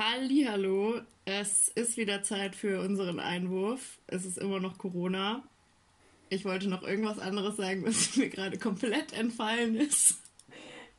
[0.00, 3.98] Hallo, es ist wieder Zeit für unseren Einwurf.
[4.06, 5.42] Es ist immer noch Corona.
[6.28, 10.18] Ich wollte noch irgendwas anderes sagen, was mir gerade komplett entfallen ist.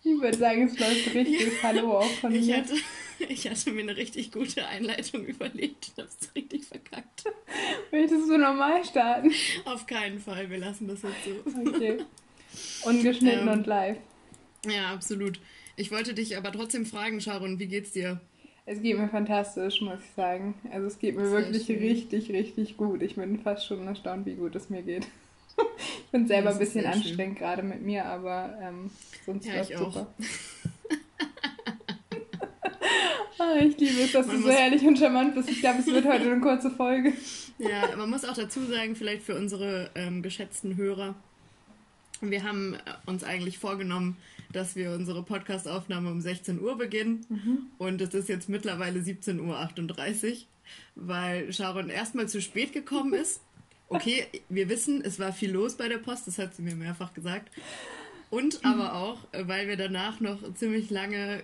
[0.04, 1.40] Ich würde sagen, es läuft richtig.
[1.40, 2.58] Ja, Hallo auch von ich mir.
[2.58, 2.74] Hatte,
[3.30, 7.24] ich hatte mir eine richtig gute Einleitung überlegt und habe es richtig verkackt.
[7.94, 9.32] Möchtest du normal starten?
[9.64, 11.70] Auf keinen Fall, wir lassen das jetzt so.
[11.70, 12.00] Okay.
[12.84, 13.98] Ungeschnitten ähm, und live.
[14.66, 15.40] Ja, absolut.
[15.78, 18.20] Ich wollte dich aber trotzdem fragen, Sharon, wie geht's dir?
[18.72, 20.54] Es geht mir fantastisch, muss ich sagen.
[20.72, 21.80] Also es geht mir Sehr wirklich schön.
[21.80, 23.02] richtig, richtig gut.
[23.02, 25.08] Ich bin fast schon erstaunt, wie gut es mir geht.
[25.78, 28.92] ich bin selber ein bisschen anstrengend gerade mit mir, aber ähm,
[29.26, 30.14] sonst ja, läuft super.
[33.40, 35.50] ah, ich liebe es, dass man du so herrlich und charmant bist.
[35.50, 37.14] Ich glaube, es wird heute eine kurze Folge.
[37.58, 41.16] ja, man muss auch dazu sagen, vielleicht für unsere ähm, geschätzten Hörer,
[42.22, 44.16] wir haben uns eigentlich vorgenommen,
[44.52, 47.26] dass wir unsere Podcastaufnahme um 16 Uhr beginnen.
[47.30, 47.60] Mhm.
[47.78, 50.38] Und es ist jetzt mittlerweile 17.38 Uhr,
[50.96, 53.42] weil Sharon erstmal zu spät gekommen ist.
[53.88, 57.14] Okay, wir wissen, es war viel los bei der Post, das hat sie mir mehrfach
[57.14, 57.50] gesagt.
[58.30, 61.44] Und aber auch, weil wir danach noch ziemlich lange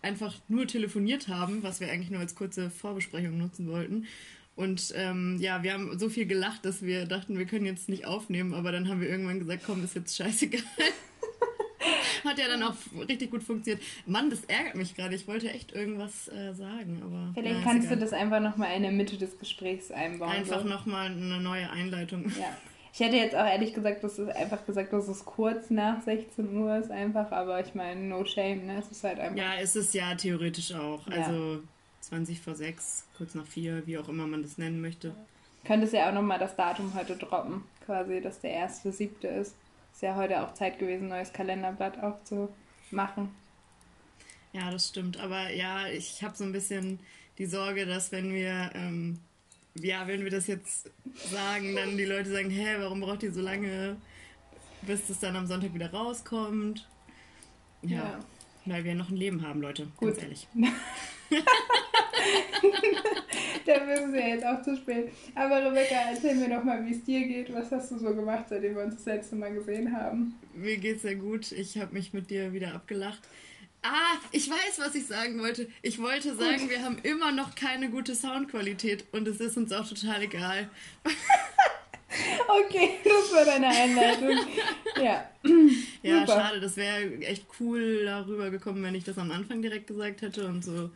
[0.00, 4.06] einfach nur telefoniert haben, was wir eigentlich nur als kurze Vorbesprechung nutzen wollten.
[4.54, 8.04] Und ähm, ja, wir haben so viel gelacht, dass wir dachten, wir können jetzt nicht
[8.04, 10.62] aufnehmen, aber dann haben wir irgendwann gesagt, komm, ist jetzt scheißegal.
[12.24, 12.74] Hat ja dann auch
[13.08, 13.82] richtig gut funktioniert.
[14.06, 15.14] Mann, das ärgert mich gerade.
[15.14, 17.32] Ich wollte echt irgendwas äh, sagen, aber.
[17.34, 20.30] Vielleicht ja, kannst du das einfach nochmal in der Mitte des Gesprächs einbauen.
[20.30, 20.68] Einfach so.
[20.68, 22.24] nochmal eine neue Einleitung.
[22.38, 22.56] Ja.
[22.92, 26.56] Ich hätte jetzt auch ehrlich gesagt, das ist einfach gesagt, dass es kurz nach 16
[26.56, 28.78] Uhr ist einfach, aber ich meine, no shame, ne?
[28.80, 29.36] Es ist halt einfach.
[29.36, 31.06] Ja, es ist ja theoretisch auch.
[31.06, 31.18] Ja.
[31.18, 31.62] Also
[32.00, 35.14] 20 vor 6, kurz nach 4, wie auch immer man das nennen möchte.
[35.64, 39.54] Könntest ja auch nochmal das Datum heute droppen, quasi, dass der erste siebte ist.
[39.92, 43.34] Ist ja heute auch Zeit gewesen, neues Kalenderblatt aufzumachen.
[44.52, 45.18] Ja, das stimmt.
[45.18, 46.98] Aber ja, ich habe so ein bisschen
[47.38, 49.18] die Sorge, dass wenn wir, ähm,
[49.74, 50.90] ja, wenn wir das jetzt
[51.30, 53.96] sagen, dann die Leute sagen, hä, warum braucht ihr so lange,
[54.82, 56.88] bis das dann am Sonntag wieder rauskommt?
[57.82, 58.18] Ja, ja.
[58.66, 60.10] weil wir noch ein Leben haben, Leute, Gut.
[60.10, 60.48] ganz ehrlich.
[63.70, 65.10] da müssen wir jetzt auch zu spät.
[65.34, 67.52] Aber Rebecca, erzähl mir doch mal, wie es dir geht.
[67.54, 70.34] Was hast du so gemacht, seitdem wir uns das letzte Mal gesehen haben?
[70.54, 71.52] Mir geht's sehr gut.
[71.52, 73.20] Ich habe mich mit dir wieder abgelacht.
[73.82, 75.68] Ah, ich weiß, was ich sagen wollte.
[75.80, 79.88] Ich wollte sagen, wir haben immer noch keine gute Soundqualität und es ist uns auch
[79.88, 80.68] total egal.
[82.48, 84.46] okay, das war deine Einleitung.
[85.02, 85.30] Ja.
[86.02, 86.32] Ja, Super.
[86.32, 86.60] schade.
[86.60, 90.62] Das wäre echt cool darüber gekommen, wenn ich das am Anfang direkt gesagt hätte und
[90.62, 90.90] so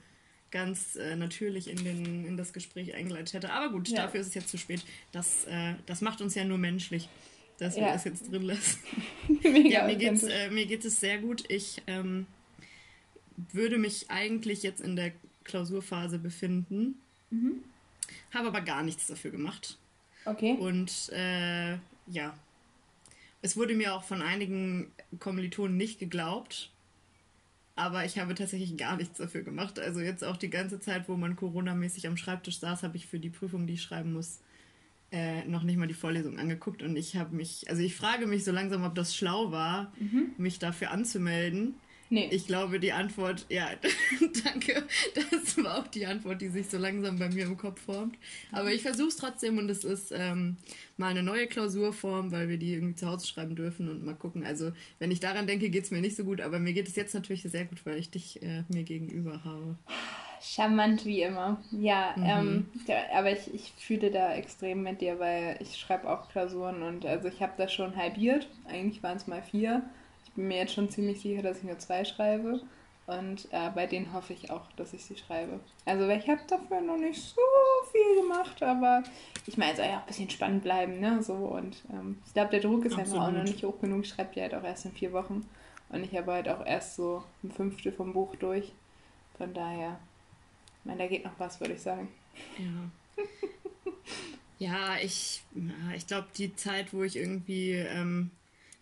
[0.55, 3.53] ganz äh, natürlich in, den, in das Gespräch eingeleitet hätte.
[3.53, 4.03] Aber gut, ja.
[4.03, 4.83] dafür ist es jetzt zu spät.
[5.11, 7.09] Das, äh, das macht uns ja nur menschlich,
[7.59, 7.93] dass wir ja.
[7.93, 8.79] das jetzt drin lassen.
[9.43, 11.45] ja, mir geht's, äh, mir geht es sehr gut.
[11.49, 12.27] Ich ähm,
[13.53, 15.11] würde mich eigentlich jetzt in der
[15.43, 17.01] Klausurphase befinden,
[17.31, 17.65] mhm.
[18.33, 19.77] habe aber gar nichts dafür gemacht.
[20.25, 20.53] Okay.
[20.53, 21.73] Und äh,
[22.07, 22.39] ja,
[23.43, 26.71] es wurde mir auch von einigen Kommilitonen nicht geglaubt,
[27.77, 29.79] aber ich habe tatsächlich gar nichts dafür gemacht.
[29.79, 33.19] Also jetzt auch die ganze Zeit, wo man Corona-mäßig am Schreibtisch saß, habe ich für
[33.19, 34.41] die Prüfung, die ich schreiben muss,
[35.11, 36.83] äh, noch nicht mal die Vorlesung angeguckt.
[36.83, 40.33] Und ich habe mich, also ich frage mich so langsam, ob das schlau war, mhm.
[40.39, 41.75] mich dafür anzumelden.
[42.15, 42.29] Nee.
[42.31, 43.71] Ich glaube, die Antwort, ja,
[44.45, 44.85] danke.
[45.33, 48.17] Das war auch die Antwort, die sich so langsam bei mir im Kopf formt.
[48.53, 50.57] Aber ich versuche es trotzdem und es ist ähm,
[50.97, 54.45] mal eine neue Klausurform, weil wir die irgendwie zu Hause schreiben dürfen und mal gucken.
[54.45, 54.71] Also,
[55.01, 57.15] wenn ich daran denke, geht es mir nicht so gut, aber mir geht es jetzt
[57.15, 59.77] natürlich sehr gut, weil ich dich äh, mir gegenüber habe.
[60.41, 61.61] Charmant wie immer.
[61.73, 62.25] Ja, mhm.
[62.25, 66.83] ähm, ja, aber ich, ich fühle da extrem mit dir, weil ich schreibe auch Klausuren
[66.83, 68.47] und also ich habe das schon halbiert.
[68.69, 69.83] Eigentlich waren es mal vier
[70.35, 72.61] bin mir jetzt schon ziemlich sicher, dass ich nur zwei schreibe.
[73.07, 75.61] Und äh, bei denen hoffe ich auch, dass ich sie schreibe.
[75.85, 77.41] Also ich habe dafür noch nicht so
[77.93, 79.03] viel gemacht, aber
[79.47, 81.23] ich meine, es soll ja auch ein bisschen spannend bleiben, ne?
[81.23, 84.05] So und ähm, ich glaube, der Druck ist einfach auch noch nicht hoch genug.
[84.05, 85.47] Ich schreibe ja halt auch erst in vier Wochen.
[85.91, 88.73] Und ich habe halt auch erst so ein Fünftel vom Buch durch.
[89.37, 89.99] Von daher,
[90.81, 92.09] ich meine, da geht noch was, würde ich sagen.
[92.59, 93.23] Ja.
[94.59, 95.43] ja, ich,
[95.95, 98.31] ich glaube, die Zeit, wo ich irgendwie ähm,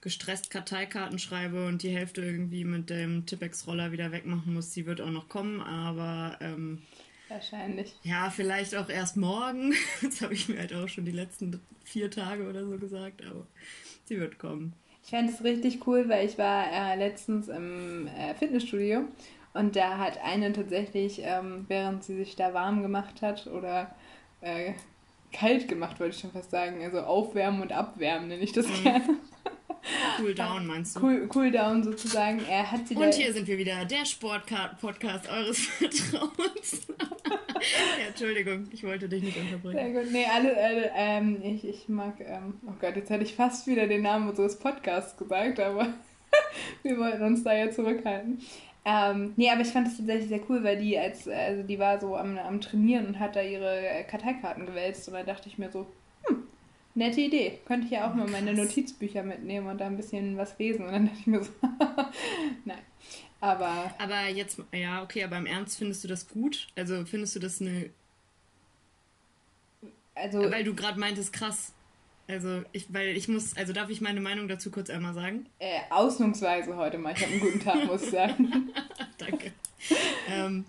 [0.03, 5.01] gestresst Karteikarten schreibe und die Hälfte irgendwie mit dem Tippex-Roller wieder wegmachen muss, die wird
[5.01, 6.83] auch noch kommen, aber ähm,
[7.29, 7.95] wahrscheinlich.
[8.03, 9.73] Ja, vielleicht auch erst morgen.
[10.03, 13.47] Das habe ich mir halt auch schon die letzten vier Tage oder so gesagt, aber
[14.05, 14.75] sie wird kommen.
[15.05, 19.05] Ich fände es richtig cool, weil ich war äh, letztens im äh, Fitnessstudio
[19.55, 23.95] und da hat eine tatsächlich, ähm, während sie sich da warm gemacht hat oder
[24.41, 24.73] äh,
[25.33, 28.83] kalt gemacht, wollte ich schon fast sagen, also aufwärmen und abwärmen nenne ich das mhm.
[28.83, 29.19] gerne.
[30.19, 31.01] Cool down, meinst du?
[31.01, 32.41] Cool, cool down sozusagen.
[32.49, 36.87] Er hat sie Und hier sind wir wieder, der Sportpodcast eures Vertrauens.
[37.29, 39.93] ja, Entschuldigung, ich wollte dich nicht unterbrechen.
[39.93, 40.13] Sehr gut.
[40.13, 43.87] Nee, alle, alle ähm, ich, ich mag, ähm, oh Gott, jetzt hätte ich fast wieder
[43.87, 45.89] den Namen unseres Podcasts gesagt, aber
[46.83, 48.41] wir wollten uns da ja zurückhalten.
[48.85, 52.01] Ähm, nee, aber ich fand das tatsächlich sehr cool, weil die als, also die war
[52.01, 55.71] so am, am Trainieren und hat da ihre Karteikarten gewälzt und dann dachte ich mir
[55.71, 55.87] so,
[56.95, 57.59] nette Idee.
[57.67, 60.87] Könnte ich ja auch oh, mal meine Notizbücher mitnehmen und da ein bisschen was lesen.
[60.87, 61.51] Und dann dachte ich mir so,
[62.65, 62.79] nein.
[63.41, 63.93] Aber.
[63.99, 66.69] Aber jetzt, ja, okay, aber im Ernst findest du das gut?
[66.77, 67.91] Also findest du das eine.
[70.15, 70.51] Also.
[70.51, 71.73] Weil du gerade meintest, krass.
[72.29, 75.47] Also, ich, weil ich muss, also darf ich meine Meinung dazu kurz einmal sagen?
[75.59, 77.13] Äh, ausnahmsweise heute mal.
[77.15, 78.73] Ich habe einen guten Tag, muss ich sagen.
[79.19, 79.53] Danke.
[80.29, 80.65] ähm,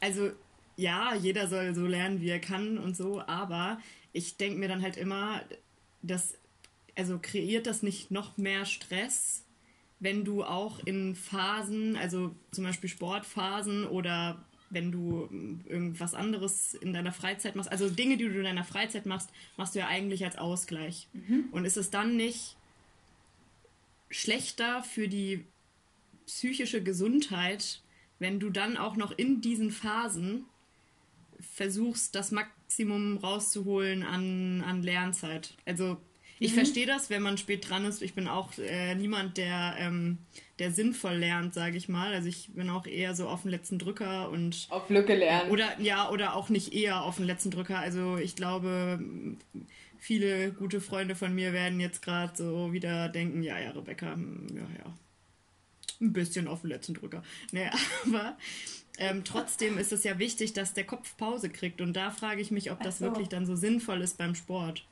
[0.00, 0.32] also,
[0.76, 3.78] ja, jeder soll so lernen, wie er kann und so, aber
[4.16, 5.42] ich denke mir dann halt immer,
[6.00, 6.34] dass,
[6.94, 9.44] also kreiert das nicht noch mehr Stress,
[10.00, 16.74] wenn du auch in Phasen, also zum Beispiel Sportphasen oder wenn du ähm, irgendwas anderes
[16.74, 19.86] in deiner Freizeit machst, also Dinge, die du in deiner Freizeit machst, machst du ja
[19.86, 21.08] eigentlich als Ausgleich.
[21.12, 21.48] Mhm.
[21.52, 22.56] Und ist es dann nicht
[24.10, 25.44] schlechter für die
[26.26, 27.82] psychische Gesundheit,
[28.18, 30.46] wenn du dann auch noch in diesen Phasen
[31.38, 32.32] versuchst, das
[32.76, 35.54] Maximum rauszuholen an, an Lernzeit?
[35.64, 35.96] Also
[36.38, 36.56] ich mhm.
[36.56, 38.02] verstehe das, wenn man spät dran ist.
[38.02, 40.18] Ich bin auch äh, niemand, der, ähm,
[40.58, 42.12] der sinnvoll lernt, sage ich mal.
[42.12, 44.66] Also ich bin auch eher so auf den letzten Drücker und.
[44.68, 45.50] Auf Lücke lernen.
[45.50, 47.78] Oder ja, oder auch nicht eher auf den letzten Drücker.
[47.78, 49.00] Also ich glaube,
[49.98, 54.48] viele gute Freunde von mir werden jetzt gerade so wieder denken, ja, ja, Rebecca, hm,
[54.54, 54.94] ja, ja.
[56.00, 57.22] Ein bisschen auf den letzten Drücker.
[57.52, 57.70] Naja,
[58.06, 58.36] aber
[58.98, 61.80] ähm, trotzdem ist es ja wichtig, dass der Kopf Pause kriegt.
[61.80, 63.06] Und da frage ich mich, ob das so.
[63.06, 64.84] wirklich dann so sinnvoll ist beim Sport.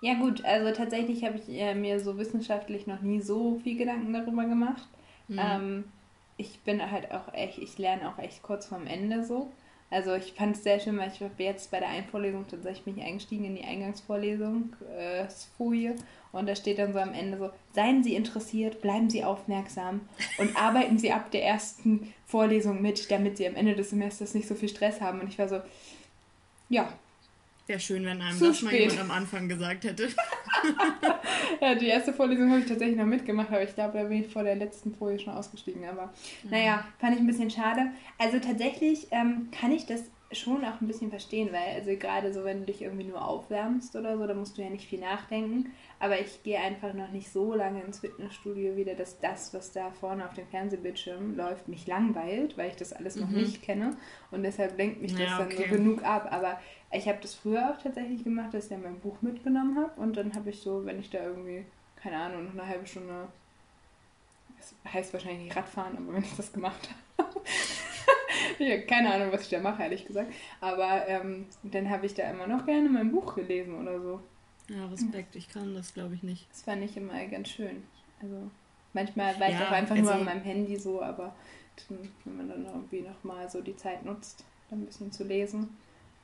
[0.00, 4.12] Ja gut, also tatsächlich habe ich äh, mir so wissenschaftlich noch nie so viel Gedanken
[4.12, 4.88] darüber gemacht.
[5.28, 5.38] Mhm.
[5.40, 5.84] Ähm,
[6.36, 9.52] ich bin halt auch echt, ich lerne auch echt kurz vorm Ende so.
[9.92, 13.04] Also ich fand es sehr schön, weil ich habe jetzt bei der Einvorlesung tatsächlich mich
[13.04, 15.26] eingestiegen in die Eingangsvorlesung, äh,
[15.58, 15.94] Folie,
[16.32, 20.00] und da steht dann so am Ende so, seien Sie interessiert, bleiben Sie aufmerksam
[20.38, 24.48] und arbeiten Sie ab der ersten Vorlesung mit, damit Sie am Ende des Semesters nicht
[24.48, 25.20] so viel Stress haben.
[25.20, 25.60] Und ich war so,
[26.70, 26.90] ja,
[27.72, 30.06] Wäre schön, wenn einem Zu das mal jemand am Anfang gesagt hätte.
[31.62, 34.30] ja, die erste Vorlesung habe ich tatsächlich noch mitgemacht, aber ich glaube, da bin ich
[34.30, 35.82] vor der letzten Folie schon ausgestiegen.
[35.86, 36.50] Aber mhm.
[36.50, 37.86] naja, fand ich ein bisschen schade.
[38.18, 40.02] Also tatsächlich ähm, kann ich das
[40.34, 43.94] schon auch ein bisschen verstehen, weil also gerade so, wenn du dich irgendwie nur aufwärmst
[43.96, 45.72] oder so, da musst du ja nicht viel nachdenken.
[45.98, 49.90] Aber ich gehe einfach noch nicht so lange ins Fitnessstudio wieder, dass das, was da
[49.90, 53.36] vorne auf dem Fernsehbildschirm läuft, mich langweilt, weil ich das alles noch mhm.
[53.36, 53.96] nicht kenne.
[54.30, 55.56] Und deshalb lenkt mich das ja, okay.
[55.56, 56.28] dann so genug ab.
[56.30, 56.58] Aber
[56.92, 60.16] ich habe das früher auch tatsächlich gemacht, dass ich dann mein Buch mitgenommen habe und
[60.16, 61.64] dann habe ich so, wenn ich da irgendwie,
[61.96, 63.28] keine Ahnung, noch eine halbe Stunde,
[64.58, 67.40] das heißt wahrscheinlich nicht Radfahren, aber wenn ich das gemacht habe,
[68.58, 72.30] ich keine Ahnung, was ich da mache, ehrlich gesagt, aber ähm, dann habe ich da
[72.30, 74.20] immer noch gerne mein Buch gelesen oder so.
[74.68, 76.48] Ja, Respekt, ich kann das glaube ich nicht.
[76.50, 77.82] Das fand ich immer ganz schön.
[78.20, 78.50] Also
[78.92, 81.34] manchmal war ich ja, auch einfach also, nur an meinem Handy so, aber
[82.24, 85.76] wenn man dann irgendwie nochmal so die Zeit nutzt, dann ein bisschen zu lesen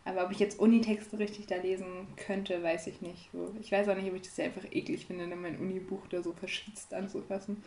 [0.09, 3.29] aber ob ich jetzt Unitexte richtig da lesen könnte, weiß ich nicht.
[3.31, 6.07] So, ich weiß auch nicht, ob ich das ja einfach eklig finde, dann mein Unibuch
[6.09, 7.63] da so verschützt anzufassen.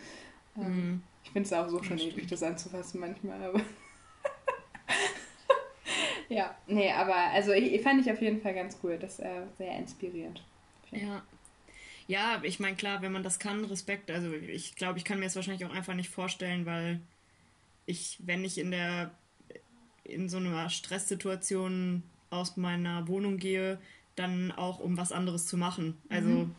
[0.58, 1.04] Ähm, mm.
[1.24, 3.62] Ich finde es auch so schon eklig, das anzufassen manchmal, aber.
[6.32, 8.98] ja, nee, aber also ich, fand ich auf jeden Fall ganz cool.
[8.98, 10.42] Das äh, sehr inspirierend.
[10.92, 11.22] Ja.
[12.08, 14.10] Ja, ich meine, klar, wenn man das kann, Respekt.
[14.12, 17.00] Also ich glaube, ich kann mir das wahrscheinlich auch einfach nicht vorstellen, weil
[17.86, 19.12] ich, wenn ich in der
[20.04, 23.80] in so einer Stresssituation aus meiner Wohnung gehe,
[24.16, 26.02] dann auch um was anderes zu machen.
[26.10, 26.56] Also, mhm.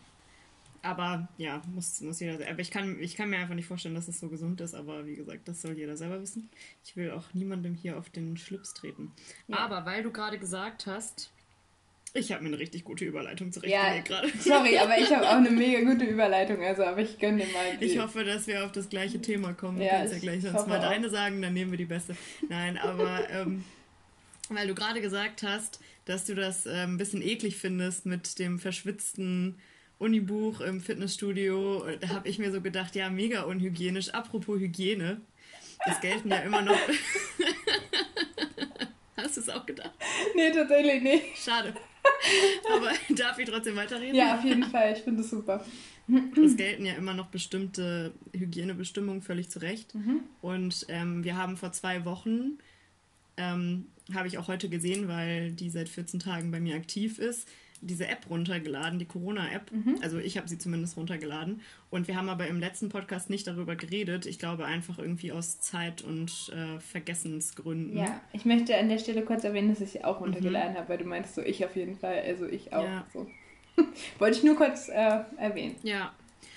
[0.82, 2.48] Aber ja, muss, muss jeder.
[2.48, 5.06] Aber ich kann, ich kann mir einfach nicht vorstellen, dass es so gesund ist, aber
[5.06, 6.50] wie gesagt, das soll jeder selber wissen.
[6.84, 9.12] Ich will auch niemandem hier auf den Schlips treten.
[9.46, 9.58] Ja.
[9.58, 11.30] Aber weil du gerade gesagt hast,
[12.14, 14.28] ich habe mir eine richtig gute Überleitung zurechtgelegt ja, gerade.
[14.38, 17.76] Sorry, aber ich habe auch eine mega gute Überleitung, also aber ich gönne dir mal.
[17.80, 17.86] Die.
[17.86, 19.80] Ich hoffe, dass wir auf das gleiche Thema kommen.
[19.80, 22.14] Ja, du kannst ja gleich sonst mal deine sagen, dann nehmen wir die beste.
[22.48, 23.64] Nein, aber ähm,
[24.50, 28.58] weil du gerade gesagt hast, dass du das äh, ein bisschen eklig findest mit dem
[28.58, 29.58] verschwitzten
[30.02, 31.84] Unibuch im Fitnessstudio.
[32.00, 34.10] Da habe ich mir so gedacht, ja, mega unhygienisch.
[34.10, 35.20] Apropos Hygiene,
[35.86, 36.76] es gelten ja immer noch.
[39.16, 39.92] Hast du es auch gedacht?
[40.34, 41.24] Nee, tatsächlich nicht.
[41.36, 41.74] Schade.
[42.74, 44.14] Aber darf ich trotzdem weiterreden?
[44.14, 44.92] Ja, auf jeden Fall.
[44.92, 45.64] Ich finde es super.
[46.44, 49.94] Es gelten ja immer noch bestimmte Hygienebestimmungen, völlig zu Recht.
[49.94, 50.20] Mhm.
[50.40, 52.58] Und ähm, wir haben vor zwei Wochen
[53.36, 57.48] ähm, habe ich auch heute gesehen, weil die seit 14 Tagen bei mir aktiv ist,
[57.84, 59.70] diese App runtergeladen, die Corona-App.
[59.72, 59.98] Mhm.
[60.02, 61.60] Also ich habe sie zumindest runtergeladen.
[61.90, 64.24] Und wir haben aber im letzten Podcast nicht darüber geredet.
[64.24, 67.96] Ich glaube einfach irgendwie aus Zeit- und äh, Vergessensgründen.
[67.98, 70.26] Ja, ich möchte an der Stelle kurz erwähnen, dass ich sie auch Mhm.
[70.26, 72.84] runtergeladen habe, weil du meinst so, ich auf jeden Fall, also ich auch.
[72.84, 73.06] Ja.
[73.12, 73.26] So.
[74.18, 75.76] Wollte ich nur kurz äh, erwähnen.
[75.82, 76.12] Ja,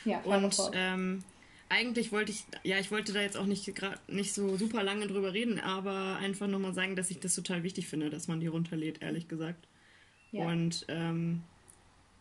[0.05, 1.23] Ja, und ähm,
[1.69, 5.07] eigentlich wollte ich, ja, ich wollte da jetzt auch nicht, gra- nicht so super lange
[5.07, 8.47] drüber reden, aber einfach nochmal sagen, dass ich das total wichtig finde, dass man die
[8.47, 9.65] runterlädt, ehrlich gesagt.
[10.35, 10.47] Ja.
[10.47, 11.41] Und ähm,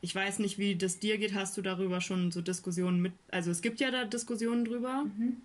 [0.00, 1.35] ich weiß nicht, wie das dir geht.
[1.35, 5.04] Hast du darüber schon so Diskussionen mit, also es gibt ja da Diskussionen drüber.
[5.04, 5.38] Mhm.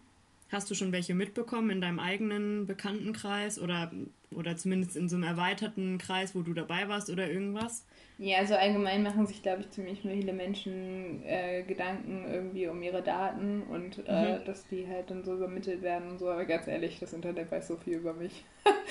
[0.52, 3.92] Hast du schon welche mitbekommen in deinem eigenen Bekanntenkreis oder,
[4.32, 7.86] oder zumindest in so einem erweiterten Kreis, wo du dabei warst oder irgendwas?
[8.18, 13.02] Ja, also allgemein machen sich, glaube ich, ziemlich viele Menschen äh, Gedanken irgendwie um ihre
[13.02, 14.46] Daten und äh, Mhm.
[14.46, 16.30] dass die halt dann so übermittelt werden und so.
[16.30, 18.44] Aber ganz ehrlich, das Internet weiß so viel über mich.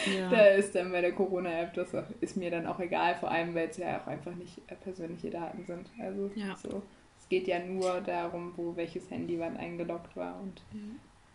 [0.07, 0.31] Ja.
[0.31, 1.89] Da ist dann bei der Corona-App, das
[2.21, 5.65] ist mir dann auch egal, vor allem, weil es ja auch einfach nicht persönliche Daten
[5.67, 5.91] sind.
[6.01, 6.57] Also Ja.
[6.57, 6.83] so,
[7.19, 10.63] es geht ja nur darum, wo welches Handy wann eingeloggt war und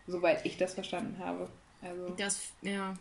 [0.08, 1.50] soweit ich das verstanden habe.
[1.82, 2.94] Also Das, ja,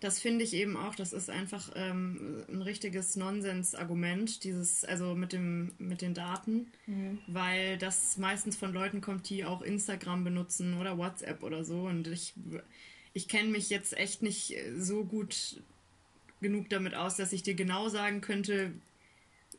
[0.00, 5.32] das finde ich eben auch, das ist einfach ähm, ein richtiges Nonsens-Argument, dieses, also mit
[5.32, 7.18] dem, mit den Daten, mhm.
[7.26, 11.82] weil das meistens von Leuten kommt, die auch Instagram benutzen oder WhatsApp oder so.
[11.82, 12.34] Und ich,
[13.12, 15.60] ich kenne mich jetzt echt nicht so gut
[16.40, 18.72] genug damit aus, dass ich dir genau sagen könnte,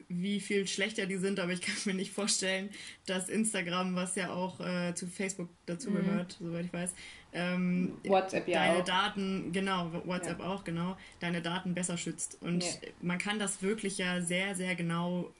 [0.10, 2.70] wie viel schlechter die sind, aber ich kann mir nicht vorstellen,
[3.06, 6.94] dass Instagram, was ja auch äh, zu Facebook dazugehört, soweit ich weiß,
[7.32, 8.86] ähm, WhatsApp ja deine auch.
[8.86, 12.38] Daten, genau, WhatsApp auch, genau, deine Daten besser schützt.
[12.42, 12.72] Und Ja.
[13.01, 15.32] man kann das wirklich ja sehr, sehr genau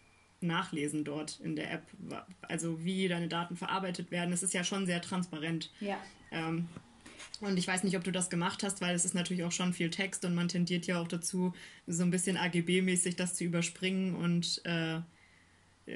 [0.42, 1.84] nachlesen dort in der App.
[2.44, 4.32] Also wie deine Daten verarbeitet werden.
[4.32, 5.72] Es ist ja schon sehr transparent.
[5.82, 5.98] Ja.
[6.32, 6.70] Ähm,
[7.42, 9.74] und ich weiß nicht, ob du das gemacht hast, weil es ist natürlich auch schon
[9.74, 11.54] viel Text und man tendiert ja auch dazu,
[11.88, 15.00] so ein bisschen AGB-mäßig das zu überspringen und äh,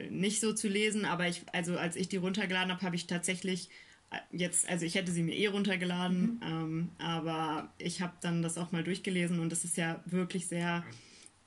[0.10, 1.06] nicht so zu lesen.
[1.06, 3.70] Aber ich, also als ich die runtergeladen habe, habe ich tatsächlich
[4.12, 8.58] äh, jetzt, also ich hätte sie mir eh runtergeladen, ähm, aber ich habe dann das
[8.58, 10.84] auch mal durchgelesen und es ist ja wirklich sehr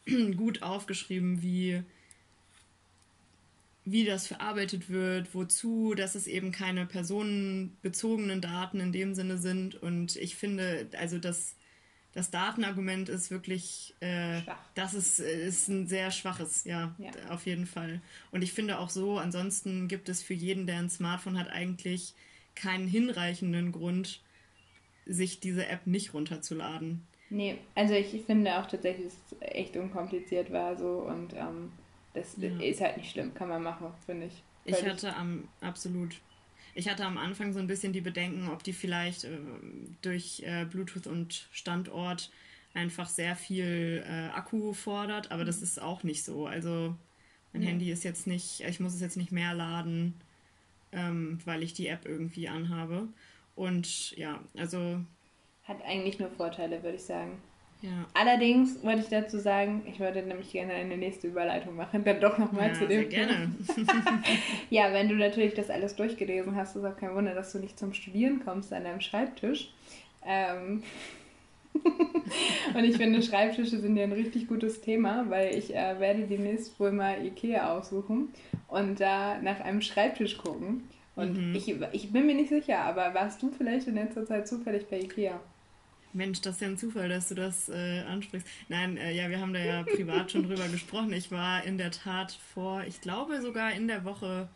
[0.36, 1.82] gut aufgeschrieben, wie
[3.87, 9.76] wie das verarbeitet wird, wozu, dass es eben keine personenbezogenen Daten in dem Sinne sind.
[9.76, 11.55] Und ich finde, also das,
[12.12, 14.40] das Datenargument ist wirklich, äh,
[14.75, 17.12] das ist, ist ein sehr schwaches, ja, Ja.
[17.31, 18.00] auf jeden Fall.
[18.33, 22.12] Und ich finde auch so, ansonsten gibt es für jeden, der ein Smartphone hat, eigentlich
[22.57, 24.21] keinen hinreichenden Grund,
[25.07, 27.07] sich diese App nicht runterzuladen.
[27.31, 31.71] Nee, also ich finde auch tatsächlich, dass es echt unkompliziert war so und ähm,
[32.16, 32.49] das Ja.
[32.61, 34.42] ist halt nicht schlimm, kann man machen, finde ich.
[34.64, 36.16] Ich Völlig- hatte am, absolut.
[36.75, 39.38] Ich hatte am Anfang so ein bisschen die Bedenken, ob die vielleicht äh,
[40.02, 42.30] durch äh, Bluetooth und Standort
[42.75, 46.46] einfach sehr viel äh, Akku fordert, aber das ist auch nicht so.
[46.46, 46.94] Also
[47.52, 47.68] mein Nee.
[47.68, 50.12] Handy ist jetzt nicht, ich muss es jetzt nicht mehr laden,
[50.92, 53.08] ähm, weil ich die App irgendwie anhabe.
[53.54, 55.00] Und ja, also
[55.64, 57.38] Hat eigentlich nur Vorteile, würde ich sagen.
[57.83, 58.06] Ja.
[58.14, 62.38] Allerdings wollte ich dazu sagen, ich würde nämlich gerne eine nächste Überleitung machen, dann doch
[62.38, 63.52] nochmal ja zu dem sehr gerne.
[64.71, 67.78] Ja, wenn du natürlich das alles durchgelesen hast, ist auch kein Wunder, dass du nicht
[67.78, 69.73] zum Studieren kommst an deinem Schreibtisch.
[70.26, 70.83] Ähm
[72.75, 76.80] und ich finde, Schreibtische sind ja ein richtig gutes Thema, weil ich äh, werde demnächst
[76.80, 78.30] wohl mal Ikea aussuchen
[78.68, 80.88] und da nach einem Schreibtisch gucken.
[81.14, 81.54] Und Mhm.
[81.54, 85.00] ich, ich bin mir nicht sicher, aber warst du vielleicht in letzter Zeit zufällig bei
[85.00, 85.40] Ikea?
[86.16, 88.46] Mensch, das ist ja ein Zufall, dass du das äh, ansprichst.
[88.68, 91.12] Nein, äh, ja, wir haben da ja privat schon drüber gesprochen.
[91.12, 94.49] Ich war in der Tat vor, ich glaube sogar in der Woche,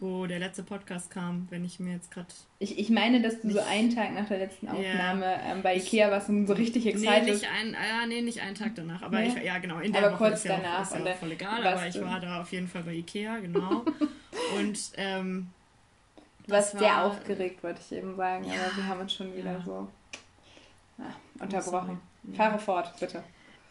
[0.00, 2.26] wo der letzte Podcast kam, wenn ich mir jetzt gerade.
[2.58, 4.72] Ich, ich meine, dass du so Nicht- einen Tag nach der letzten Ja.
[4.72, 7.24] Aufnahme ähm, bei Ikea warst und so richtig Nee, excited.
[7.26, 9.28] nicht ein, äh, nee, nicht einen Tag danach, aber Nee?
[9.28, 11.16] ich, ja genau, in der Aber Woche kurz ist ja, danach auch, ist ja auch
[11.18, 13.84] voll egal, aber ich war da auf jeden Fall bei Ikea, genau.
[14.58, 15.48] Und ähm,
[16.46, 19.62] warst sehr aufgeregt, wollte ich eben sagen, Ja, aber wir haben uns schon wieder ja.
[19.64, 19.88] so
[20.98, 22.00] ah, unterbrochen.
[22.24, 22.36] sorry.
[22.36, 23.22] Fahre fort, bitte.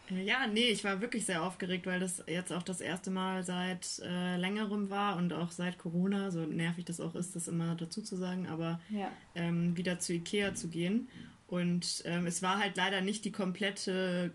[0.08, 4.00] Ja, nee, ich war wirklich sehr aufgeregt, weil das jetzt auch das erste Mal seit
[4.04, 8.02] äh, längerem war und auch seit Corona, so nervig das auch ist, das immer dazu
[8.02, 9.10] zu sagen, aber Ja.
[9.34, 11.08] ähm, wieder zu Ikea zu gehen.
[11.48, 14.32] Und ähm, es war halt leider nicht die komplette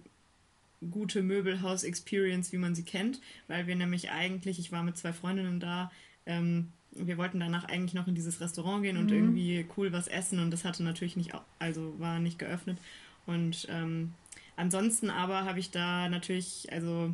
[0.90, 5.60] gute Möbelhaus-Experience, wie man sie kennt, weil wir nämlich eigentlich, ich war mit zwei Freundinnen
[5.60, 5.92] da,
[6.26, 9.14] ähm, wir wollten danach eigentlich noch in dieses Restaurant gehen und Mhm.
[9.14, 12.78] irgendwie cool was essen und das hatte natürlich nicht, also war nicht geöffnet.
[13.26, 14.14] Und ähm,
[14.58, 17.14] ansonsten aber habe ich da natürlich, also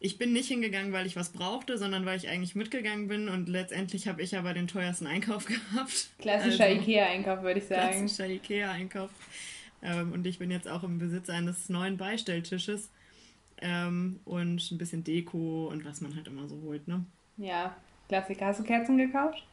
[0.00, 3.48] ich bin nicht hingegangen, weil ich was brauchte, sondern weil ich eigentlich mitgegangen bin und
[3.48, 6.10] letztendlich habe ich aber den teuersten Einkauf gehabt.
[6.18, 7.98] Klassischer Also- Ikea-Einkauf, würde ich sagen.
[7.98, 9.10] klassischer Ikea-Einkauf.
[9.82, 12.90] Ähm, und ich bin jetzt auch im Besitz eines neuen Beistelltisches.
[13.60, 17.04] ähm, und ein bisschen Deko und was man halt immer so holt, ne?
[17.38, 17.76] Ja,
[18.08, 18.46] Klassiker.
[18.46, 19.44] Hast du Kerzen gekauft?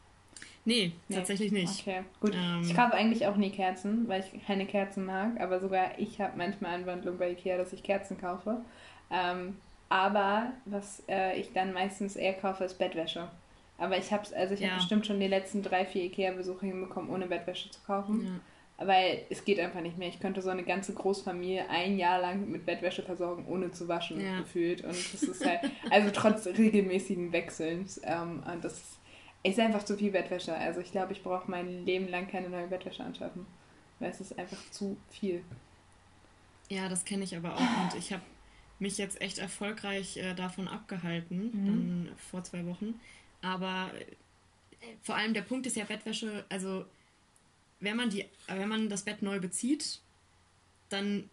[0.66, 1.16] Nee, nee.
[1.16, 1.82] tatsächlich nicht.
[1.82, 2.34] Okay, gut.
[2.36, 6.20] Ähm, ich kaufe eigentlich auch nie Kerzen, weil ich keine Kerzen mag, aber sogar ich
[6.20, 8.58] habe manchmal Anwandlung bei Ikea, dass ich Kerzen kaufe.
[9.12, 9.58] Ähm,
[9.90, 13.28] aber was äh, ich dann meistens eher kaufe, ist Bettwäsche.
[13.78, 14.70] Aber ich habe also ich ja.
[14.70, 18.26] habe bestimmt schon die letzten drei, vier Ikea-Besuche hinbekommen, ohne Bettwäsche zu kaufen.
[18.26, 18.40] Ja.
[18.78, 20.10] Weil es geht einfach nicht mehr.
[20.10, 24.20] Ich könnte so eine ganze Großfamilie ein Jahr lang mit Bettwäsche versorgen, ohne zu waschen,
[24.20, 24.40] ja.
[24.40, 24.84] gefühlt.
[24.84, 28.02] Und das ist halt, also trotz regelmäßigen Wechselns.
[28.04, 28.98] Ähm, und das
[29.44, 30.54] ist einfach zu viel Bettwäsche.
[30.54, 33.46] Also ich glaube, ich brauche mein Leben lang keine neue Bettwäsche anschaffen.
[34.00, 35.42] Weil es ist einfach zu viel.
[36.70, 37.60] Ja, das kenne ich aber auch.
[37.60, 38.24] Und ich habe
[38.80, 41.66] mich jetzt echt erfolgreich äh, davon abgehalten, mhm.
[41.66, 43.00] dann vor zwei Wochen.
[43.42, 44.06] Aber äh,
[45.02, 46.86] vor allem der Punkt ist ja Bettwäsche, also
[47.80, 50.00] wenn man die, wenn man das Bett neu bezieht,
[50.90, 51.30] dann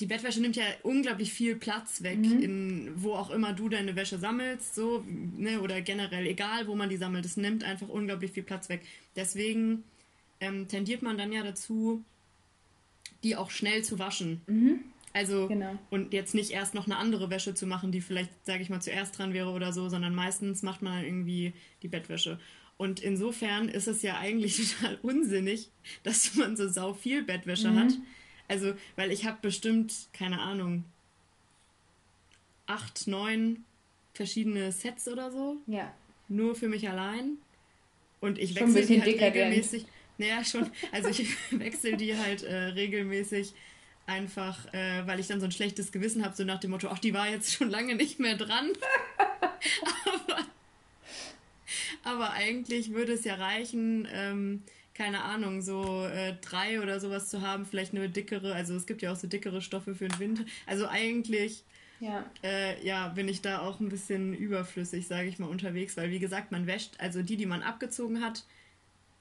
[0.00, 2.42] die Bettwäsche nimmt ja unglaublich viel Platz weg, mhm.
[2.42, 5.04] in wo auch immer du deine Wäsche sammelst, so,
[5.36, 8.82] ne, oder generell, egal wo man die sammelt, es nimmt einfach unglaublich viel Platz weg.
[9.16, 9.82] Deswegen
[10.40, 12.04] ähm, tendiert man dann ja dazu,
[13.24, 14.40] die auch schnell zu waschen.
[14.46, 14.80] Mhm.
[15.12, 15.76] Also, genau.
[15.90, 18.80] und jetzt nicht erst noch eine andere Wäsche zu machen, die vielleicht, sage ich mal,
[18.80, 22.38] zuerst dran wäre oder so, sondern meistens macht man dann irgendwie die Bettwäsche.
[22.78, 25.68] Und insofern ist es ja eigentlich total unsinnig,
[26.02, 27.78] dass man so sau viel Bettwäsche mhm.
[27.78, 27.92] hat.
[28.48, 30.84] Also, weil ich habe bestimmt, keine Ahnung,
[32.66, 33.64] acht, neun
[34.14, 35.58] verschiedene Sets oder so.
[35.66, 35.92] Ja.
[36.28, 37.36] Nur für mich allein.
[38.20, 39.84] Und ich wechsle die halt regelmäßig.
[40.16, 40.70] Naja, schon.
[40.90, 43.52] Also ich wechsle die halt äh, regelmäßig
[44.08, 46.98] Einfach, äh, weil ich dann so ein schlechtes Gewissen habe, so nach dem Motto, ach,
[46.98, 48.72] die war jetzt schon lange nicht mehr dran.
[49.18, 50.46] aber,
[52.04, 54.62] aber, eigentlich würde es ja reichen, ähm,
[54.94, 59.02] keine Ahnung, so äh, drei oder sowas zu haben, vielleicht eine dickere, also es gibt
[59.02, 60.44] ja auch so dickere Stoffe für den Winter.
[60.66, 61.62] Also eigentlich
[62.00, 62.24] ja.
[62.42, 66.18] Äh, ja, bin ich da auch ein bisschen überflüssig, sage ich mal, unterwegs, weil wie
[66.18, 68.44] gesagt, man wäscht, also die, die man abgezogen hat,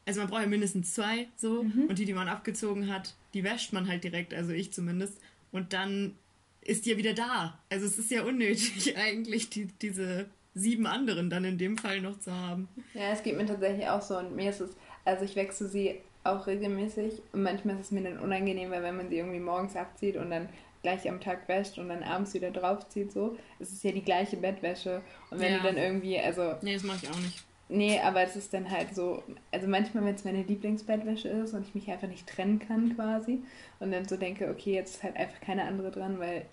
[0.05, 1.85] also man braucht ja mindestens zwei so mhm.
[1.89, 5.19] und die, die man abgezogen hat, die wäscht man halt direkt, also ich zumindest.
[5.51, 6.15] Und dann
[6.61, 7.59] ist die ja wieder da.
[7.69, 12.19] Also es ist ja unnötig eigentlich, die, diese sieben anderen dann in dem Fall noch
[12.19, 12.67] zu haben.
[12.93, 15.95] Ja, es geht mir tatsächlich auch so und mir ist es, also ich wechsle sie
[16.23, 19.75] auch regelmäßig und manchmal ist es mir dann unangenehm, weil wenn man sie irgendwie morgens
[19.75, 20.49] abzieht und dann
[20.83, 24.37] gleich am Tag wäscht und dann abends wieder draufzieht, so, es ist ja die gleiche
[24.37, 25.57] Bettwäsche und wenn ja.
[25.59, 26.55] du dann irgendwie, also...
[26.61, 27.43] Nee, das mache ich auch nicht.
[27.69, 31.67] Nee, aber es ist dann halt so, also manchmal, wenn es meine Lieblingsbettwäsche ist und
[31.67, 33.39] ich mich einfach nicht trennen kann quasi
[33.79, 36.45] und dann so denke, okay, jetzt ist halt einfach keine andere dran, weil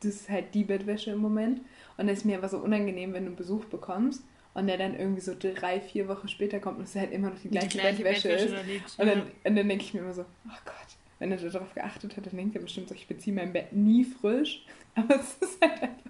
[0.00, 1.60] das ist halt die Bettwäsche im Moment.
[1.98, 4.22] Und dann ist mir aber so unangenehm, wenn du Besuch bekommst
[4.54, 7.38] und der dann irgendwie so drei, vier Wochen später kommt und es halt immer noch
[7.38, 8.98] die gleiche, die gleiche Bettwäsche, Bettwäsche ist.
[8.98, 10.74] und, dann, und dann denke ich mir immer so, oh Gott,
[11.18, 14.04] wenn er darauf geachtet hat, dann denkt er bestimmt so, ich beziehe mein Bett nie
[14.04, 14.64] frisch.
[14.94, 16.08] Aber es ist halt einfach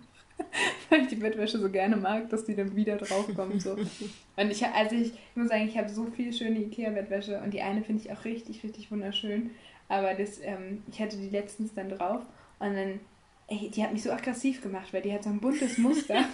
[0.88, 3.62] weil ich die Bettwäsche so gerne mag, dass die dann wieder draufkommt.
[3.62, 3.72] So.
[4.37, 7.61] Und ich, also ich, ich muss sagen, ich habe so viel schöne Ikea-Bettwäsche und die
[7.61, 9.51] eine finde ich auch richtig, richtig wunderschön.
[9.88, 12.22] Aber das, ähm, ich hatte die letztens dann drauf
[12.59, 13.01] und dann,
[13.49, 16.15] ey, die hat mich so aggressiv gemacht, weil die hat so ein buntes Muster.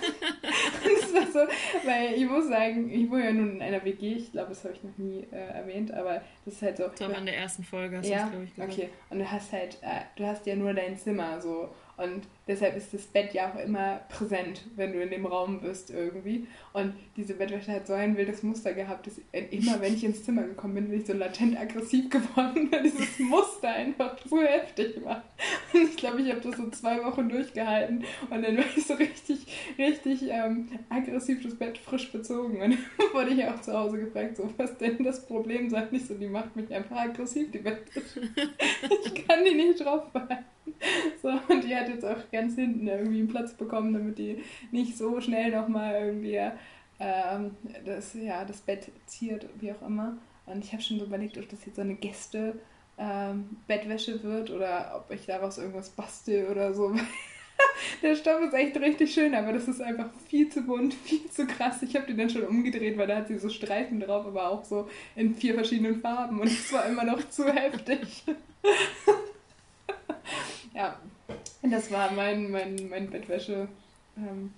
[0.83, 4.33] das war so, weil ich muss sagen, ich wohne ja nun in einer WG, ich
[4.33, 6.87] glaube, das habe ich noch nie äh, erwähnt, aber das ist halt so.
[6.87, 8.73] Ich glaube, an der ersten Folge hast ja, du glaube ich, gesagt.
[8.73, 12.77] Okay, und du hast halt, äh, du hast ja nur dein Zimmer so und deshalb
[12.77, 16.47] ist das Bett ja auch immer präsent, wenn du in dem Raum bist irgendwie.
[16.73, 20.43] Und diese Bettwäsche hat so ein wildes Muster gehabt, dass immer, wenn ich ins Zimmer
[20.43, 25.23] gekommen bin, bin ich so latent aggressiv geworden, weil dieses Muster einfach zu heftig war.
[25.73, 28.95] Und ich glaube, ich habe das so zwei Wochen durchgehalten und dann war ich so
[28.95, 29.47] richtig,
[29.79, 32.61] richtig ähm, aggressiv das Bett frisch bezogen.
[32.61, 32.79] Und dann
[33.13, 35.85] wurde ich auch zu Hause gefragt, so, was denn das Problem sei.
[35.91, 38.23] Nicht so, die macht mich einfach aggressiv, die Bettwäsche.
[39.05, 40.45] Ich kann die nicht drauf behalten.
[41.23, 44.43] So, und die hat jetzt auch ganz hinten irgendwie einen Platz bekommen, damit die
[44.73, 46.41] nicht so schnell nochmal irgendwie
[47.01, 50.19] ähm, das, ja, das Bett ziert, wie auch immer.
[50.47, 52.59] Und ich habe schon so überlegt, ob das jetzt so eine Gäste
[52.99, 56.95] ähm, Bettwäsche wird oder ob ich daraus irgendwas bastel oder so.
[58.03, 61.47] Der Stoff ist echt richtig schön, aber das ist einfach viel zu bunt, viel zu
[61.47, 61.83] krass.
[61.83, 64.65] Ich habe die dann schon umgedreht, weil da hat sie so Streifen drauf, aber auch
[64.65, 68.25] so in vier verschiedenen Farben und es war immer noch zu heftig.
[70.75, 70.99] ja,
[71.63, 73.69] das war mein, mein, mein Bettwäsche.
[74.17, 74.53] Ähm,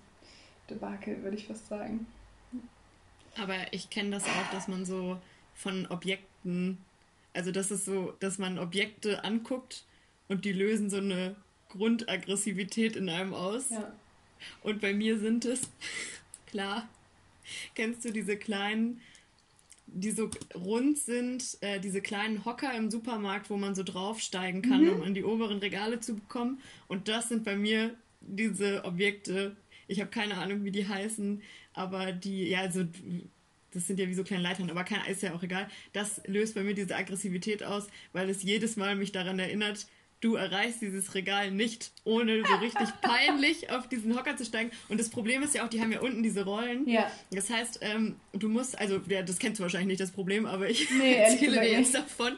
[0.69, 2.07] würde ich fast sagen.
[3.37, 5.19] Aber ich kenne das auch, dass man so
[5.55, 6.79] von Objekten,
[7.35, 9.85] also das ist so, dass man Objekte anguckt
[10.29, 11.37] und die lösen so eine
[11.69, 13.71] Grundaggressivität in einem aus.
[13.71, 13.93] Ja.
[14.63, 15.69] Und bei mir sind es,
[16.47, 16.89] klar,
[17.75, 19.01] kennst du diese kleinen
[19.97, 24.85] die so rund sind, äh, diese kleinen Hocker im Supermarkt, wo man so draufsteigen kann,
[24.85, 24.91] mhm.
[24.91, 26.61] um in die oberen Regale zu bekommen.
[26.87, 29.57] Und das sind bei mir diese Objekte,
[29.89, 32.85] ich habe keine Ahnung, wie die heißen, aber die, ja, also
[33.73, 35.69] das sind ja wie so kleine Leitern, aber kein ist ja auch egal.
[35.93, 39.87] Das löst bei mir diese Aggressivität aus, weil es jedes Mal mich daran erinnert,
[40.21, 44.71] du erreichst dieses Regal nicht, ohne so richtig peinlich auf diesen Hocker zu steigen.
[44.89, 46.89] Und das Problem ist ja auch, die haben ja unten diese Rollen.
[46.89, 47.11] Ja.
[47.31, 50.69] Das heißt, ähm, du musst, also ja, das kennst du wahrscheinlich nicht das Problem, aber
[50.69, 52.37] ich nee, erzähle dir jetzt davon.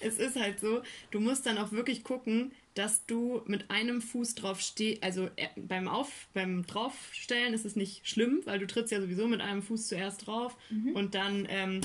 [0.00, 4.34] Es ist halt so, du musst dann auch wirklich gucken, dass du mit einem Fuß
[4.34, 8.92] drauf stehst, also äh, beim, Auf, beim Draufstellen ist es nicht schlimm, weil du trittst
[8.92, 10.92] ja sowieso mit einem Fuß zuerst drauf mhm.
[10.92, 11.80] und dann ähm,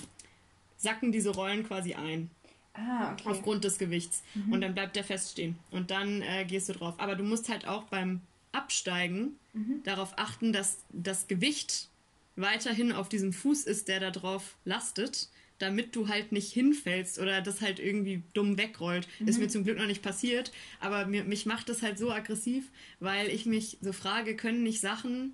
[0.75, 2.29] sacken diese Rollen quasi ein.
[2.73, 3.23] Ah, okay.
[3.25, 4.23] Aufgrund des Gewichts.
[4.33, 4.53] Mhm.
[4.53, 5.57] Und dann bleibt der feststehen.
[5.71, 6.95] Und dann äh, gehst du drauf.
[6.97, 9.81] Aber du musst halt auch beim Absteigen mhm.
[9.83, 11.89] darauf achten, dass das Gewicht
[12.35, 15.29] weiterhin auf diesem Fuß ist, der da drauf lastet,
[15.59, 19.07] damit du halt nicht hinfällst oder das halt irgendwie dumm wegrollt.
[19.19, 19.27] Mhm.
[19.27, 22.69] Ist mir zum Glück noch nicht passiert, aber mir, mich macht das halt so aggressiv,
[22.99, 25.33] weil ich mich so frage, können nicht Sachen,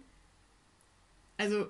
[1.38, 1.68] also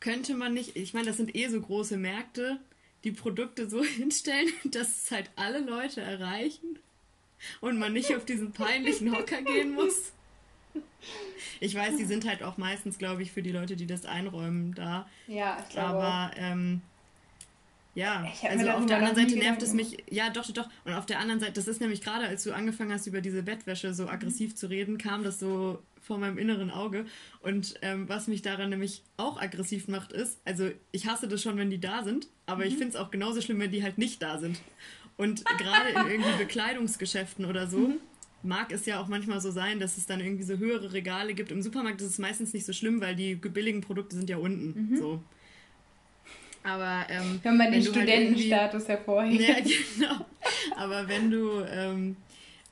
[0.00, 2.58] könnte man nicht, ich meine, das sind eh so große Märkte,
[3.04, 6.78] die Produkte so hinstellen, dass es halt alle Leute erreichen
[7.60, 10.12] und man nicht auf diesen peinlichen Hocker gehen muss.
[11.60, 14.74] Ich weiß, die sind halt auch meistens, glaube ich, für die Leute, die das einräumen,
[14.74, 15.08] da.
[15.26, 16.02] Ja, ich glaube.
[16.02, 16.82] Aber ähm,
[17.96, 21.18] ja, also auf der anderen Seite nervt es mich, ja doch, doch, und auf der
[21.18, 24.50] anderen Seite, das ist nämlich gerade, als du angefangen hast, über diese Bettwäsche so aggressiv
[24.50, 24.56] mhm.
[24.56, 27.06] zu reden, kam das so vor meinem inneren Auge.
[27.40, 31.56] Und ähm, was mich daran nämlich auch aggressiv macht, ist, also ich hasse das schon,
[31.56, 32.68] wenn die da sind, aber mhm.
[32.68, 34.60] ich finde es auch genauso schlimm, wenn die halt nicht da sind.
[35.16, 37.96] Und gerade in irgendwie Bekleidungsgeschäften oder so, mhm.
[38.42, 41.50] mag es ja auch manchmal so sein, dass es dann irgendwie so höhere Regale gibt.
[41.50, 44.90] Im Supermarkt ist es meistens nicht so schlimm, weil die billigen Produkte sind ja unten.
[44.90, 44.96] Mhm.
[44.98, 45.22] So.
[46.66, 49.40] Aber ähm, wenn man den halt Studentenstatus halt hervorhebt.
[49.40, 49.54] Ja,
[49.96, 50.26] genau.
[50.76, 52.16] Aber wenn du ähm,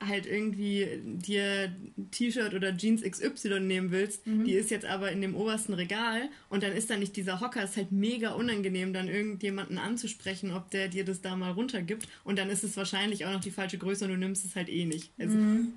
[0.07, 1.72] halt irgendwie dir
[2.11, 4.44] T-Shirt oder Jeans XY nehmen willst, mhm.
[4.44, 7.62] die ist jetzt aber in dem obersten Regal und dann ist da nicht dieser Hocker,
[7.62, 12.38] ist halt mega unangenehm, dann irgendjemanden anzusprechen, ob der dir das da mal runtergibt und
[12.38, 14.85] dann ist es wahrscheinlich auch noch die falsche Größe und du nimmst es halt eh
[14.85, 15.11] nicht.
[15.18, 15.74] Also, mhm.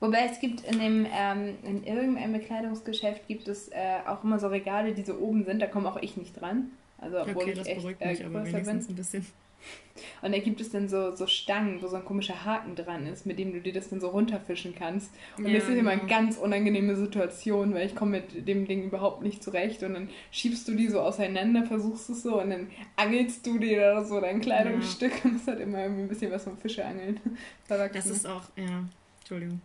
[0.00, 4.46] Wobei es gibt in dem ähm, in irgendeinem Bekleidungsgeschäft gibt es äh, auch immer so
[4.46, 6.70] Regale, die so oben sind, da komme auch ich nicht dran.
[6.98, 8.68] Also obwohl okay, ich echt äh, größer bin.
[8.68, 9.26] Ein bisschen.
[10.22, 13.26] Und da gibt es dann so, so Stangen, wo so ein komischer Haken dran ist,
[13.26, 15.10] mit dem du dir das dann so runterfischen kannst.
[15.36, 16.12] Und ja, das ist immer eine genau.
[16.12, 19.82] ganz unangenehme Situation, weil ich komme mit dem Ding überhaupt nicht zurecht.
[19.82, 23.80] Und dann schiebst du die so auseinander, versuchst es so und dann angelst du dir
[23.80, 25.12] da so dein Kleidungsstück.
[25.12, 25.24] Ja.
[25.30, 27.20] Und das hat immer irgendwie ein bisschen was vom Fischeangeln.
[27.68, 28.84] Das ist auch, ja,
[29.20, 29.60] Entschuldigung.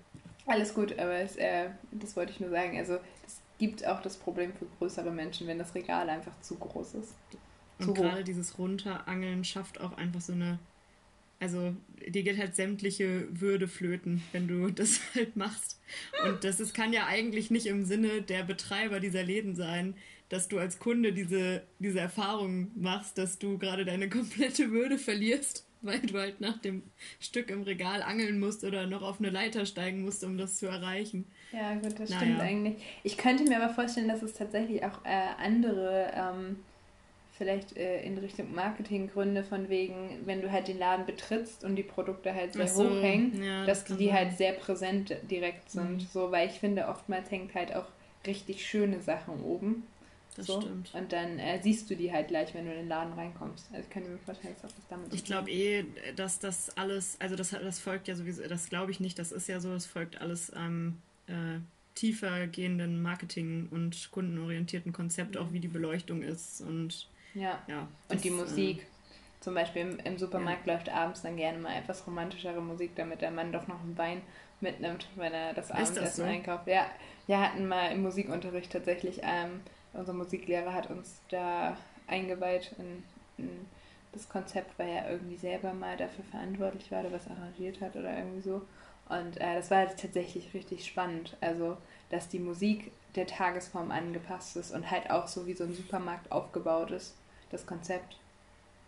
[0.46, 2.78] Alles gut, aber es, äh, das wollte ich nur sagen.
[2.78, 6.96] Also es gibt auch das Problem für größere Menschen, wenn das Regal einfach zu groß
[6.96, 7.16] ist.
[7.80, 10.60] Und gerade dieses Runterangeln schafft auch einfach so eine.
[11.40, 11.76] Also,
[12.08, 15.82] dir geht halt sämtliche Würde flöten, wenn du das halt machst.
[16.26, 19.96] Und das ist, kann ja eigentlich nicht im Sinne der Betreiber dieser Läden sein,
[20.30, 25.63] dass du als Kunde diese, diese Erfahrung machst, dass du gerade deine komplette Würde verlierst,
[25.84, 26.84] weil du halt nach dem
[27.20, 30.68] Stück im Regal angeln musst oder noch auf eine Leiter steigen musst, um das zu
[30.68, 31.26] erreichen.
[31.52, 32.18] Ja, gut, das naja.
[32.18, 32.84] stimmt eigentlich.
[33.04, 36.12] Ich könnte mir aber vorstellen, dass es tatsächlich auch äh, andere.
[36.16, 36.66] Ähm
[37.36, 41.84] vielleicht äh, in Richtung Marketinggründe von wegen, wenn du halt den Laden betrittst und die
[41.84, 44.14] Produkte halt sehr so, hoch hängen, ja, dass die sein.
[44.14, 45.94] halt sehr präsent direkt sind.
[45.96, 46.00] Mhm.
[46.00, 47.88] So, weil ich finde, oftmals hängt halt auch
[48.26, 49.84] richtig schöne Sachen oben.
[50.36, 50.62] Das so.
[50.62, 50.94] stimmt.
[50.94, 53.68] Und dann äh, siehst du die halt gleich, wenn du in den Laden reinkommst.
[53.72, 57.36] Also ich kann mir vorstellen, dass das damit Ich glaube eh, dass das alles, also
[57.36, 60.20] das, das folgt ja sowieso, das glaube ich nicht, das ist ja so, das folgt
[60.22, 61.60] alles am ähm, äh,
[61.96, 65.42] tiefer gehenden Marketing- und kundenorientierten Konzept, mhm.
[65.42, 67.62] auch wie die Beleuchtung ist und ja.
[67.68, 68.80] ja und die Musik.
[68.80, 68.86] Äh,
[69.42, 70.74] Zum Beispiel im, im Supermarkt ja.
[70.74, 74.22] läuft abends dann gerne mal etwas romantischere Musik, damit der Mann doch noch einen Wein
[74.62, 76.24] mitnimmt, wenn er das Abendessen so?
[76.24, 76.68] einkauft.
[76.68, 76.88] Ja,
[77.28, 79.62] wir hatten mal im Musikunterricht tatsächlich, ähm,
[79.94, 81.78] unser Musiklehrer hat uns da
[82.08, 83.04] eingeweiht in,
[83.38, 83.66] in
[84.12, 88.16] das Konzept, weil er irgendwie selber mal dafür verantwortlich war oder was arrangiert hat oder
[88.18, 88.62] irgendwie so.
[89.10, 91.36] Und äh, das war halt tatsächlich richtig spannend.
[91.42, 91.78] Also,
[92.10, 96.32] dass die Musik der Tagesform angepasst ist und halt auch so wie so ein Supermarkt
[96.32, 97.16] aufgebaut ist
[97.54, 98.18] das Konzept.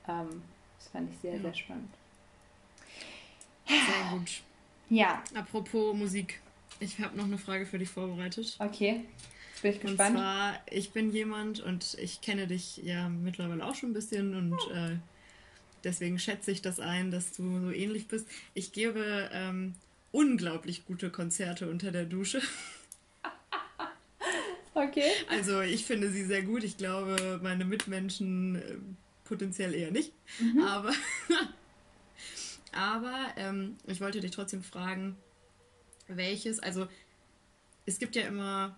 [0.08, 0.42] Ähm,
[0.78, 1.42] das fand ich sehr, ja.
[1.42, 1.94] sehr spannend.
[3.68, 4.42] Sehr gut.
[4.90, 5.24] Ja.
[5.34, 6.42] Apropos Musik.
[6.80, 8.58] Ich habe noch eine Frage für dich vorbereitet.
[8.60, 9.06] Okay.
[9.66, 10.12] Bin ich gespannt.
[10.12, 14.36] Und zwar, ich bin jemand und ich kenne dich ja mittlerweile auch schon ein bisschen
[14.36, 14.72] und oh.
[14.72, 14.98] äh,
[15.84, 18.28] deswegen schätze ich das ein, dass du so ähnlich bist.
[18.54, 19.74] Ich gebe ähm,
[20.12, 22.42] unglaublich gute Konzerte unter der Dusche.
[24.78, 25.10] Okay.
[25.30, 26.66] Also ich finde sie sehr gut.
[26.66, 28.76] Ich glaube, meine Mitmenschen äh,
[29.24, 30.12] potenziell eher nicht.
[30.38, 30.60] Mhm.
[30.60, 30.92] Aber,
[32.74, 35.16] aber ähm, ich wollte dich trotzdem fragen,
[36.10, 36.90] welches, also
[37.86, 38.78] es gibt ja immer,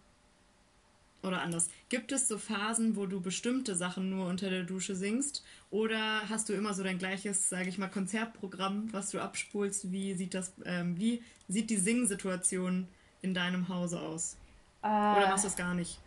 [1.24, 5.44] oder anders, gibt es so Phasen, wo du bestimmte Sachen nur unter der Dusche singst?
[5.72, 9.92] Oder hast du immer so dein gleiches, sage ich mal, Konzertprogramm, was du abspulst?
[9.92, 12.88] Wie sieht das, ähm, wie sieht die Singsituation
[13.22, 14.38] in deinem Hause aus?
[14.84, 16.00] Äh, oder machst du das gar nicht?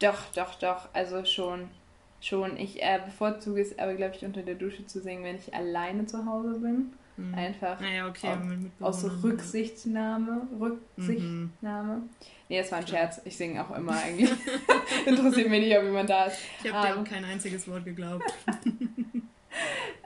[0.00, 0.88] Doch, doch, doch.
[0.92, 1.68] Also schon.
[2.20, 2.56] Schon.
[2.56, 6.06] Ich äh, bevorzuge es aber, glaube ich, unter der Dusche zu singen, wenn ich alleine
[6.06, 6.92] zu Hause bin.
[7.16, 7.34] Mhm.
[7.34, 8.36] Einfach naja, okay,
[8.80, 10.48] aus, Rücksichtnahme.
[10.58, 11.96] Rücksichtnahme.
[11.96, 12.10] Mhm.
[12.48, 13.20] Nee, das war ein Scherz.
[13.24, 14.30] Ich singe auch immer eigentlich.
[15.06, 16.38] Interessiert mich nicht, ob jemand da ist.
[16.62, 17.06] Ich habe um, dir ähm.
[17.06, 18.24] auch kein einziges Wort geglaubt.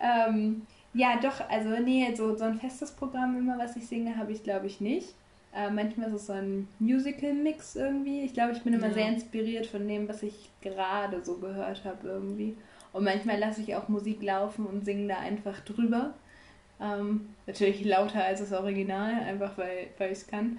[0.01, 4.33] ähm, ja, doch, also nee, so, so ein festes Programm immer, was ich singe, habe
[4.33, 5.15] ich glaube ich nicht.
[5.55, 8.23] Äh, manchmal ist es so ein Musical-Mix irgendwie.
[8.23, 8.95] Ich glaube, ich bin immer ja.
[8.95, 12.55] sehr inspiriert von dem, was ich gerade so gehört habe irgendwie.
[12.93, 16.15] Und manchmal lasse ich auch Musik laufen und singe da einfach drüber.
[16.81, 20.59] Ähm, natürlich lauter als das Original, einfach weil, weil ich es kann.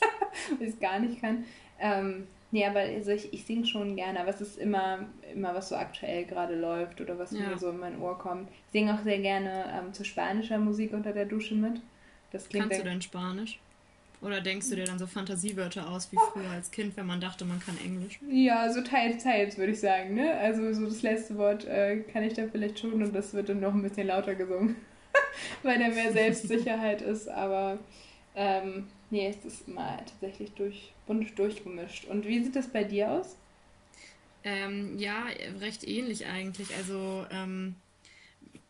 [0.58, 1.44] weil ich es gar nicht kann.
[1.80, 5.68] Ähm, nee, aber also ich, ich singe schon gerne, aber es ist immer, immer was
[5.68, 7.48] so aktuell gerade läuft oder was ja.
[7.48, 8.48] mir so in mein Ohr kommt.
[8.66, 11.80] Ich singe auch sehr gerne ähm, zu spanischer Musik unter der Dusche mit.
[12.30, 13.58] Das klingt Kannst du denn Spanisch?
[14.20, 17.44] Oder denkst du dir dann so Fantasiewörter aus wie früher als Kind, wenn man dachte,
[17.44, 18.18] man kann Englisch?
[18.28, 20.14] Ja, so teils, teils würde ich sagen.
[20.14, 20.34] Ne?
[20.34, 23.60] Also so das letzte Wort äh, kann ich da vielleicht schon und das wird dann
[23.60, 24.74] noch ein bisschen lauter gesungen,
[25.62, 27.28] weil da mehr Selbstsicherheit ist.
[27.28, 27.78] Aber
[28.34, 32.06] ähm, nee, es ist mal tatsächlich durch, bunt durchgemischt.
[32.06, 33.36] Und wie sieht das bei dir aus?
[34.44, 35.26] Ähm, ja,
[35.60, 36.74] recht ähnlich eigentlich.
[36.76, 37.74] Also ähm,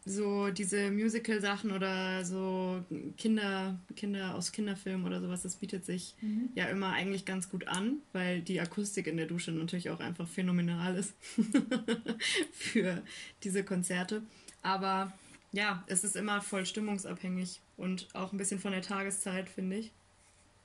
[0.09, 2.83] so diese Musical-Sachen oder so
[3.17, 6.49] Kinder, Kinder aus Kinderfilmen oder sowas, das bietet sich mhm.
[6.55, 10.27] ja immer eigentlich ganz gut an, weil die Akustik in der Dusche natürlich auch einfach
[10.27, 11.15] phänomenal ist
[12.53, 13.03] für
[13.45, 14.23] diese Konzerte.
[14.63, 15.13] Aber
[15.53, 19.93] ja, es ist immer voll stimmungsabhängig und auch ein bisschen von der Tageszeit, finde ich.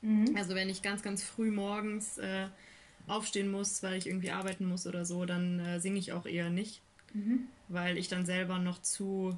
[0.01, 0.35] Mhm.
[0.35, 2.47] Also wenn ich ganz, ganz früh morgens äh,
[3.07, 6.49] aufstehen muss, weil ich irgendwie arbeiten muss oder so, dann äh, singe ich auch eher
[6.49, 6.81] nicht
[7.13, 7.47] mhm.
[7.69, 9.37] weil ich dann selber noch zu,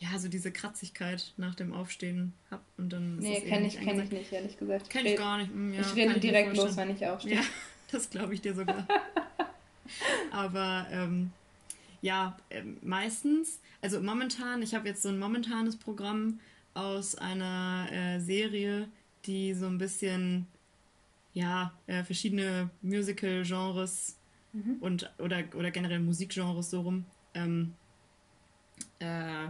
[0.00, 3.18] ja, so diese Kratzigkeit nach dem Aufstehen habe und dann.
[3.18, 4.90] Nee, kenne ich, kenn ich nicht, ehrlich gesagt.
[4.90, 5.50] Kenne ich gar nicht.
[5.50, 7.36] Hm, ja, ich rede direkt los, wenn ich aufstehe.
[7.36, 7.42] Ja,
[7.92, 8.86] das glaube ich dir sogar.
[10.30, 11.32] Aber ähm,
[12.00, 16.40] ja, äh, meistens, also momentan, ich habe jetzt so ein momentanes Programm
[16.74, 18.88] aus einer äh, Serie,
[19.24, 20.46] die so ein bisschen
[21.32, 24.16] ja, äh, verschiedene Musical-Genres
[24.52, 24.76] mhm.
[24.80, 27.04] und oder, oder generell Musikgenres so rum.
[27.34, 27.74] Ähm,
[28.98, 29.48] äh,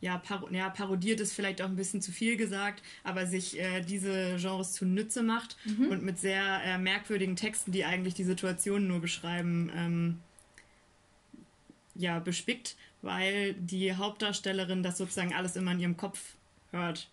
[0.00, 3.82] ja, par ja, parodiert ist vielleicht auch ein bisschen zu viel gesagt, aber sich äh,
[3.82, 5.88] diese Genres zunutze macht mhm.
[5.88, 10.18] und mit sehr äh, merkwürdigen Texten, die eigentlich die Situation nur beschreiben, ähm,
[12.02, 16.34] ja, bespickt, weil die Hauptdarstellerin das sozusagen alles immer in ihrem Kopf
[16.72, 17.08] hört.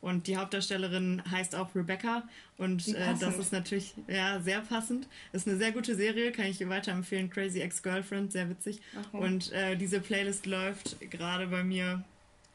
[0.00, 2.26] Und die Hauptdarstellerin heißt auch Rebecca.
[2.56, 5.06] Und äh, das ist natürlich ja, sehr passend.
[5.32, 7.28] Ist eine sehr gute Serie, kann ich weiterempfehlen.
[7.28, 8.80] Crazy Ex-Girlfriend, sehr witzig.
[9.12, 9.24] Okay.
[9.24, 12.02] Und äh, diese Playlist läuft gerade bei mir.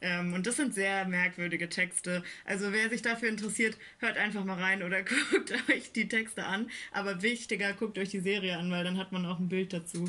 [0.06, 2.22] Ähm, und das sind sehr merkwürdige Texte.
[2.46, 6.70] Also wer sich dafür interessiert, hört einfach mal rein oder guckt euch die Texte an.
[6.92, 10.06] Aber wichtiger, guckt euch die Serie an, weil dann hat man auch ein Bild dazu.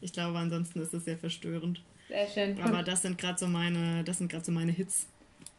[0.00, 1.82] Ich glaube, ansonsten ist es sehr verstörend.
[2.08, 2.60] Sehr schön.
[2.62, 5.08] Aber das sind gerade so meine, das sind gerade so meine Hits.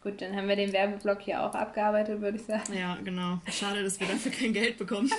[0.02, 2.74] Gut, dann haben wir den Werbeblock hier auch abgearbeitet, würde ich sagen.
[2.74, 3.40] Ja, genau.
[3.52, 5.12] Schade, dass wir dafür kein Geld bekommen.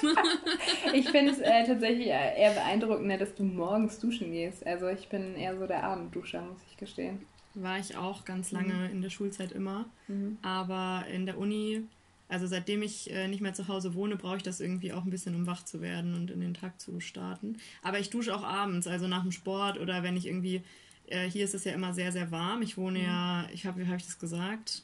[0.93, 4.67] ich finde es äh, tatsächlich äh, eher beeindruckender, dass du morgens duschen gehst.
[4.67, 7.27] Also ich bin eher so der Abendduscher, muss ich gestehen.
[7.57, 8.91] War ich auch ganz lange mhm.
[8.91, 9.87] in der Schulzeit immer.
[10.09, 10.39] Mhm.
[10.43, 11.83] Aber in der Uni,
[12.29, 15.11] also seitdem ich äh, nicht mehr zu Hause wohne, brauche ich das irgendwie auch ein
[15.11, 17.57] bisschen, um wach zu werden und in den Tag zu starten.
[17.83, 20.63] Aber ich dusche auch abends, also nach dem Sport oder wenn ich irgendwie
[21.09, 22.63] äh, hier ist es ja immer sehr, sehr warm.
[22.63, 23.05] Ich wohne mhm.
[23.05, 24.83] ja, ich habe, wie habe ich das gesagt?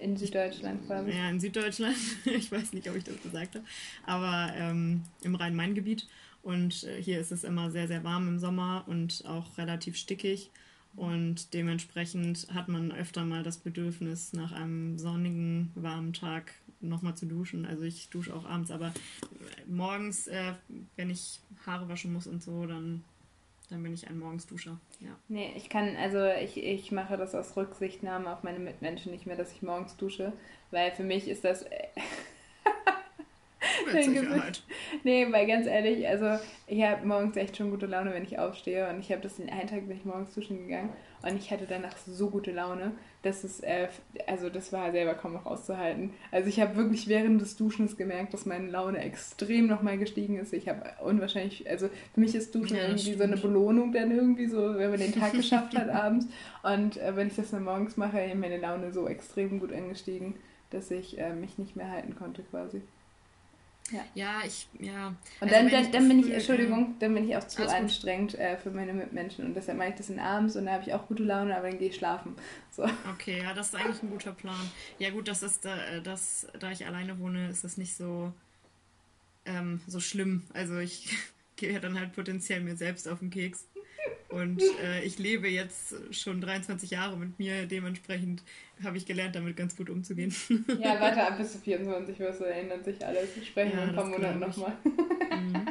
[0.00, 1.10] In Süddeutschland quasi.
[1.10, 1.96] Ja, in Süddeutschland.
[2.24, 3.64] ich weiß nicht, ob ich das gesagt habe.
[4.06, 6.06] Aber ähm, im Rhein-Main-Gebiet.
[6.42, 10.50] Und äh, hier ist es immer sehr, sehr warm im Sommer und auch relativ stickig.
[10.96, 17.26] Und dementsprechend hat man öfter mal das Bedürfnis, nach einem sonnigen, warmen Tag nochmal zu
[17.26, 17.66] duschen.
[17.66, 18.92] Also ich dusche auch abends, aber
[19.66, 20.52] morgens, äh,
[20.96, 23.02] wenn ich Haare waschen muss und so, dann
[23.70, 24.78] dann bin ich ein Morgensduscher.
[25.00, 25.16] Ja.
[25.28, 29.36] Nee, ich kann, also ich, ich mache das aus Rücksichtnahme auf meine Mitmenschen nicht mehr,
[29.36, 30.32] dass ich morgens dusche,
[30.70, 31.64] weil für mich ist das.
[33.98, 34.62] Äh, Sicherheit.
[35.02, 38.88] Nee, weil ganz ehrlich, also ich habe morgens echt schon gute Laune, wenn ich aufstehe
[38.88, 40.90] und ich habe das den einen Tag bin ich morgens duschen gegangen
[41.22, 43.88] und ich hatte danach so gute Laune, dass es, äh,
[44.26, 46.12] also das war selber kaum noch auszuhalten.
[46.30, 50.52] Also ich habe wirklich während des Duschens gemerkt, dass meine Laune extrem nochmal gestiegen ist.
[50.52, 53.18] Ich habe unwahrscheinlich, also für mich ist Duschen ja, irgendwie stimmt.
[53.18, 56.26] so eine Belohnung dann irgendwie so, wenn man den Tag geschafft hat abends.
[56.62, 60.34] Und äh, wenn ich das dann morgens mache, ist meine Laune so extrem gut angestiegen,
[60.70, 62.82] dass ich äh, mich nicht mehr halten konnte quasi.
[63.90, 64.04] Ja.
[64.14, 65.08] ja, ich, ja.
[65.08, 68.56] Und also dann, dann, dann bin ich, Entschuldigung, dann bin ich auch zu anstrengend äh,
[68.56, 69.44] für meine Mitmenschen.
[69.44, 71.68] Und deshalb mache ich das in abends und dann habe ich auch gute Laune, aber
[71.68, 72.34] dann gehe ich schlafen.
[72.70, 72.84] So.
[73.12, 74.70] Okay, ja, das ist eigentlich ein guter Plan.
[74.98, 78.32] Ja, gut, das ist, äh, das, da ich alleine wohne, ist das nicht so,
[79.44, 80.44] ähm, so schlimm.
[80.54, 81.14] Also ich
[81.56, 83.66] gehe ja dann halt potenziell mir selbst auf den Keks.
[84.34, 88.42] Und äh, ich lebe jetzt schon 23 Jahre mit mir, dementsprechend
[88.82, 90.34] habe ich gelernt, damit ganz gut umzugehen.
[90.80, 93.36] Ja, warte ab bis zu 24 wirst du, ändert sich alles.
[93.36, 94.72] Wir sprechen ja, in ein paar Monaten nochmal.
[94.82, 95.68] Mhm.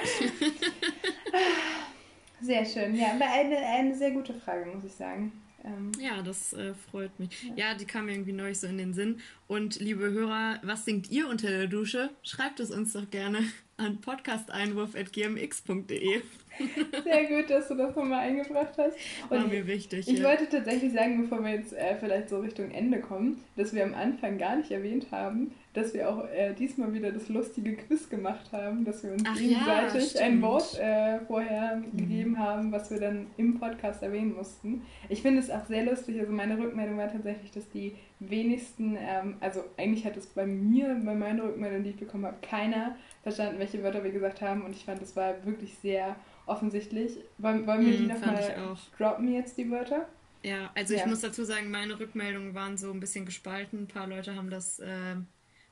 [2.40, 2.94] sehr schön.
[2.94, 5.32] Ja, aber eine, eine sehr gute Frage, muss ich sagen.
[5.64, 7.30] Ähm, ja, das äh, freut mich.
[7.42, 7.70] Ja.
[7.70, 9.20] ja, die kam mir irgendwie neulich so in den Sinn.
[9.48, 12.10] Und liebe Hörer, was singt ihr unter der Dusche?
[12.22, 13.40] Schreibt es uns doch gerne
[13.76, 16.22] an podcasteinwurf.gmx.de.
[17.04, 18.96] Sehr gut, dass du das nochmal eingebracht hast.
[19.28, 20.08] Und War mir wichtig.
[20.08, 20.24] Ich ja.
[20.24, 23.94] wollte tatsächlich sagen, bevor wir jetzt äh, vielleicht so Richtung Ende kommen, dass wir am
[23.94, 28.50] Anfang gar nicht erwähnt haben, dass wir auch äh, diesmal wieder das lustige Quiz gemacht
[28.50, 31.96] haben, dass wir uns Ach gegenseitig ja, ein Wort äh, vorher mhm.
[31.96, 34.82] gegeben haben, was wir dann im Podcast erwähnen mussten.
[35.10, 36.18] Ich finde es auch sehr lustig.
[36.18, 40.98] Also meine Rückmeldung war tatsächlich, dass die wenigsten, ähm, also eigentlich hat es bei mir,
[41.04, 44.62] bei meiner Rückmeldung, die ich bekommen habe, keiner verstanden, welche Wörter wir gesagt haben.
[44.62, 46.16] Und ich fand, es war wirklich sehr
[46.46, 47.18] offensichtlich.
[47.38, 50.08] Wollen, wollen wir mm, die nochmal droppen jetzt, die Wörter?
[50.42, 51.00] Ja, also ja.
[51.00, 53.82] ich muss dazu sagen, meine Rückmeldungen waren so ein bisschen gespalten.
[53.82, 55.16] Ein paar Leute haben das äh,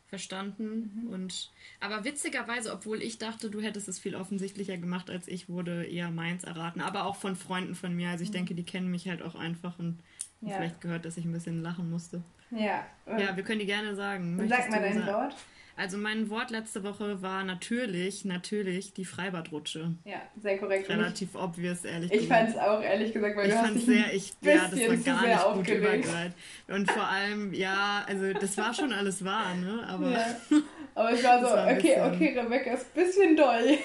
[0.09, 1.05] verstanden.
[1.07, 1.13] Mhm.
[1.13, 5.85] Und, aber witzigerweise, obwohl ich dachte, du hättest es viel offensichtlicher gemacht als ich, wurde
[5.85, 6.81] eher meins erraten.
[6.81, 8.11] Aber auch von Freunden von mir.
[8.11, 8.35] Also ich mhm.
[8.35, 9.99] denke, die kennen mich halt auch einfach und
[10.41, 10.57] ja.
[10.57, 12.23] vielleicht gehört, dass ich ein bisschen lachen musste.
[12.51, 12.87] Ja.
[13.07, 14.37] Ja, wir können die gerne sagen.
[14.49, 15.35] Sag mal dein Wort.
[15.77, 19.95] Also mein Wort letzte Woche war natürlich, natürlich die Freibadrutsche.
[20.05, 20.89] Ja, sehr korrekt.
[20.89, 22.49] Relativ obvious, ehrlich ich gesagt.
[22.49, 24.81] Ich fand es auch, ehrlich gesagt, weil ich du fand hast sehr, ich, ja, das
[24.81, 26.35] war gar nicht gut übergeleitet.
[26.69, 29.85] Und vor allem, ja, also das war schon alles wahr, ne?
[29.89, 30.27] Aber, ja.
[30.95, 33.77] Aber ich war so, war okay, okay, Rebecca ist ein bisschen doll.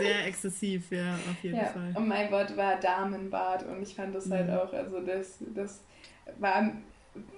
[0.00, 1.66] Sehr exzessiv, ja, auf jeden ja.
[1.66, 1.92] Fall.
[1.94, 4.54] Und mein Wort war Damenbad und ich fand das halt mhm.
[4.54, 5.84] auch, also das, das
[6.40, 6.72] war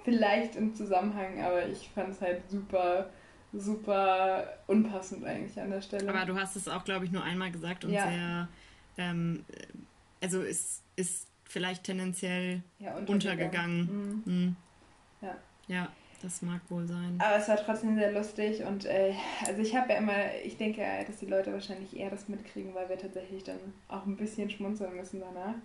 [0.03, 3.11] vielleicht im Zusammenhang, aber ich fand es halt super
[3.53, 6.09] super unpassend eigentlich an der Stelle.
[6.09, 8.09] Aber du hast es auch, glaube ich, nur einmal gesagt und ja.
[8.09, 8.47] sehr,
[8.97, 9.45] ähm,
[10.21, 13.81] also ist, ist vielleicht tendenziell ja, untergegangen.
[13.81, 14.23] untergegangen.
[14.25, 14.33] Mhm.
[14.33, 14.55] Mhm.
[15.21, 15.35] Ja.
[15.67, 17.15] ja, das mag wohl sein.
[17.17, 19.13] Aber es war trotzdem sehr lustig und äh,
[19.47, 22.87] also ich habe ja immer, ich denke, dass die Leute wahrscheinlich eher das mitkriegen, weil
[22.87, 25.55] wir tatsächlich dann auch ein bisschen schmunzeln müssen danach.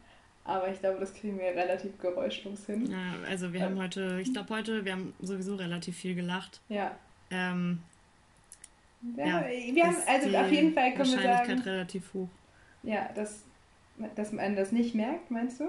[0.47, 2.91] Aber ich glaube, das kriegen wir relativ geräuschlos hin.
[2.91, 6.61] Ja, also wir haben heute, ich glaube heute, wir haben sowieso relativ viel gelacht.
[6.69, 6.95] Ja.
[7.31, 7.81] Ähm,
[9.17, 11.59] ja, ja, wir haben, also auf jeden Fall können wir sagen.
[11.61, 12.29] relativ hoch.
[12.83, 13.43] Ja, dass,
[14.15, 15.69] dass man das nicht merkt, meinst du?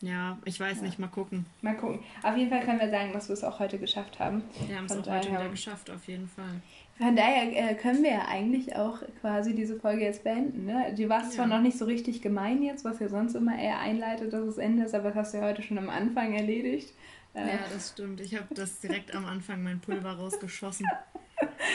[0.00, 0.82] Ja, ich weiß ja.
[0.82, 1.46] nicht, mal gucken.
[1.62, 2.00] Mal gucken.
[2.22, 4.42] Auf jeden Fall können wir sagen, dass wir es auch heute geschafft haben.
[4.66, 6.60] Wir haben es auch heute wieder geschafft, auf jeden Fall.
[6.98, 10.66] Von daher äh, können wir ja eigentlich auch quasi diese Folge jetzt beenden.
[10.66, 10.94] Ne?
[10.96, 11.36] Du warst ja.
[11.36, 14.58] zwar noch nicht so richtig gemein jetzt, was ja sonst immer eher einleitet, dass es
[14.58, 16.92] Ende ist, aber das hast du ja heute schon am Anfang erledigt.
[17.36, 17.48] Äh.
[17.48, 18.20] Ja, das stimmt.
[18.20, 20.86] Ich habe das direkt am Anfang mein Pulver rausgeschossen.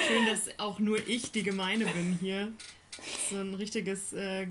[0.07, 2.51] Schön, dass auch nur ich die Gemeine bin hier.
[3.29, 4.47] So ein richtiges äh,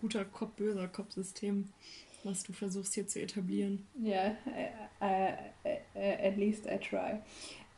[0.00, 1.68] guter Kopf, böser Kopfsystem,
[2.22, 3.84] was du versuchst hier zu etablieren.
[4.00, 7.18] Ja, yeah, uh, uh, at least I try.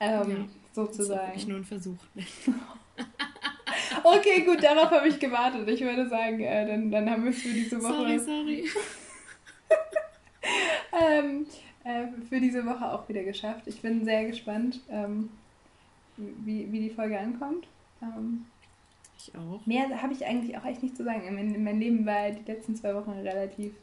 [0.00, 1.32] Ähm, ja, sozusagen.
[1.32, 1.98] Das ist nur ein Versuch.
[4.04, 5.66] okay, gut, darauf habe ich gewartet.
[5.68, 8.18] Ich würde sagen, äh, dann, dann haben wir für diese Woche.
[8.18, 8.68] Sorry, sorry.
[11.00, 11.46] ähm,
[11.84, 13.66] äh, für diese Woche auch wieder geschafft.
[13.66, 15.30] Ich bin sehr gespannt, ähm,
[16.16, 17.66] wie, wie die Folge ankommt.
[18.02, 18.46] Ähm,
[19.18, 19.64] ich auch.
[19.66, 21.26] Mehr habe ich eigentlich auch echt nicht zu sagen.
[21.26, 23.74] In, in meinem Leben war die letzten zwei Wochen relativ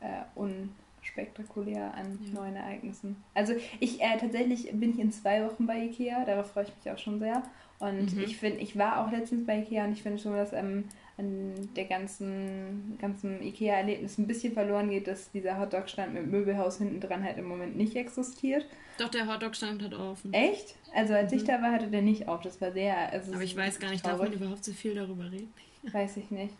[0.00, 2.40] äh, unspektakulär an ja.
[2.40, 3.16] neuen Ereignissen.
[3.34, 6.92] Also ich äh, tatsächlich bin ich in zwei Wochen bei Ikea, darauf freue ich mich
[6.92, 7.42] auch schon sehr.
[7.78, 8.22] Und mhm.
[8.22, 10.84] ich finde, ich war auch letztens bei Ikea und ich finde schon, dass ähm,
[11.20, 17.00] an der ganzen, ganzen IKEA-Erlebnis ein bisschen verloren geht, dass dieser Hotdog-Stand mit Möbelhaus hinten
[17.00, 18.64] dran halt im Moment nicht existiert.
[18.98, 20.32] Doch, der Hotdog-Stand hat offen.
[20.32, 20.74] Echt?
[20.94, 21.38] Also als mhm.
[21.38, 22.40] ich da war, hatte der nicht auf.
[22.40, 23.12] Das war sehr.
[23.12, 24.20] Also Aber ich weiß gar nicht, traurig.
[24.20, 25.52] darf man überhaupt so viel darüber reden?
[25.92, 26.54] Weiß ich nicht.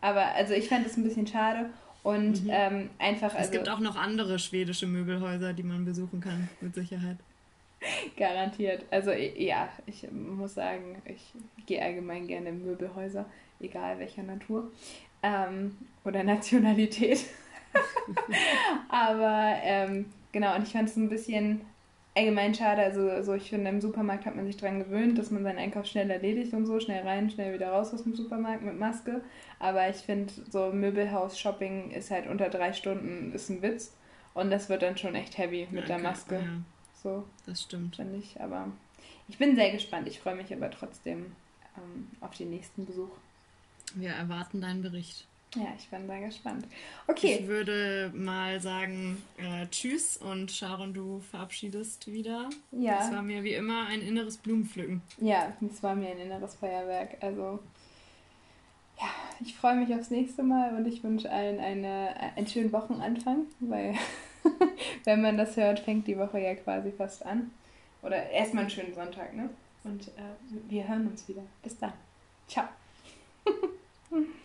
[0.00, 1.70] Aber also ich fand es ein bisschen schade.
[2.02, 2.50] Und mhm.
[2.50, 3.34] ähm, einfach.
[3.34, 7.18] Also, es gibt auch noch andere schwedische Möbelhäuser, die man besuchen kann, mit Sicherheit.
[8.16, 8.84] Garantiert.
[8.90, 11.32] Also ja, ich muss sagen, ich
[11.66, 13.26] gehe allgemein gerne in Möbelhäuser
[13.62, 14.70] egal welcher Natur
[15.22, 17.24] ähm, oder Nationalität.
[18.88, 21.62] Aber ähm, genau, und ich fand es ein bisschen
[22.14, 22.82] allgemein schade.
[22.82, 25.86] Also, also ich finde, im Supermarkt hat man sich daran gewöhnt, dass man seinen Einkauf
[25.86, 29.22] schnell erledigt und so, schnell rein, schnell wieder raus aus dem Supermarkt mit Maske.
[29.58, 33.94] Aber ich finde, so Möbelhaus-Shopping ist halt unter drei Stunden ist ein Witz.
[34.34, 36.36] Und das wird dann schon echt heavy mit ja, der Maske.
[36.36, 36.42] Ja.
[37.02, 37.24] So.
[37.46, 37.96] Das stimmt.
[37.96, 38.40] Finde ich.
[38.40, 38.68] Aber
[39.28, 40.08] ich bin sehr gespannt.
[40.08, 41.32] Ich freue mich aber trotzdem
[41.76, 43.10] ähm, auf den nächsten Besuch.
[43.94, 45.26] Wir erwarten deinen Bericht.
[45.54, 46.66] Ja, ich bin sehr gespannt.
[47.06, 47.40] Okay.
[47.40, 52.48] Ich würde mal sagen, äh, tschüss und Sharon, du verabschiedest wieder.
[52.70, 53.04] Ja.
[53.04, 55.02] Es war mir wie immer ein inneres Blumenpflücken.
[55.18, 57.18] Ja, es war mir ein inneres Feuerwerk.
[57.20, 57.58] Also,
[58.98, 59.08] ja,
[59.44, 63.94] ich freue mich aufs nächste Mal und ich wünsche allen eine, einen schönen Wochenanfang, weil,
[65.04, 67.50] wenn man das hört, fängt die Woche ja quasi fast an.
[68.02, 69.48] Oder erstmal einen schönen Sonntag, ne?
[69.84, 70.22] Und äh,
[70.68, 71.42] wir hören uns wieder.
[71.62, 71.92] Bis dann.
[72.48, 72.68] Ciao.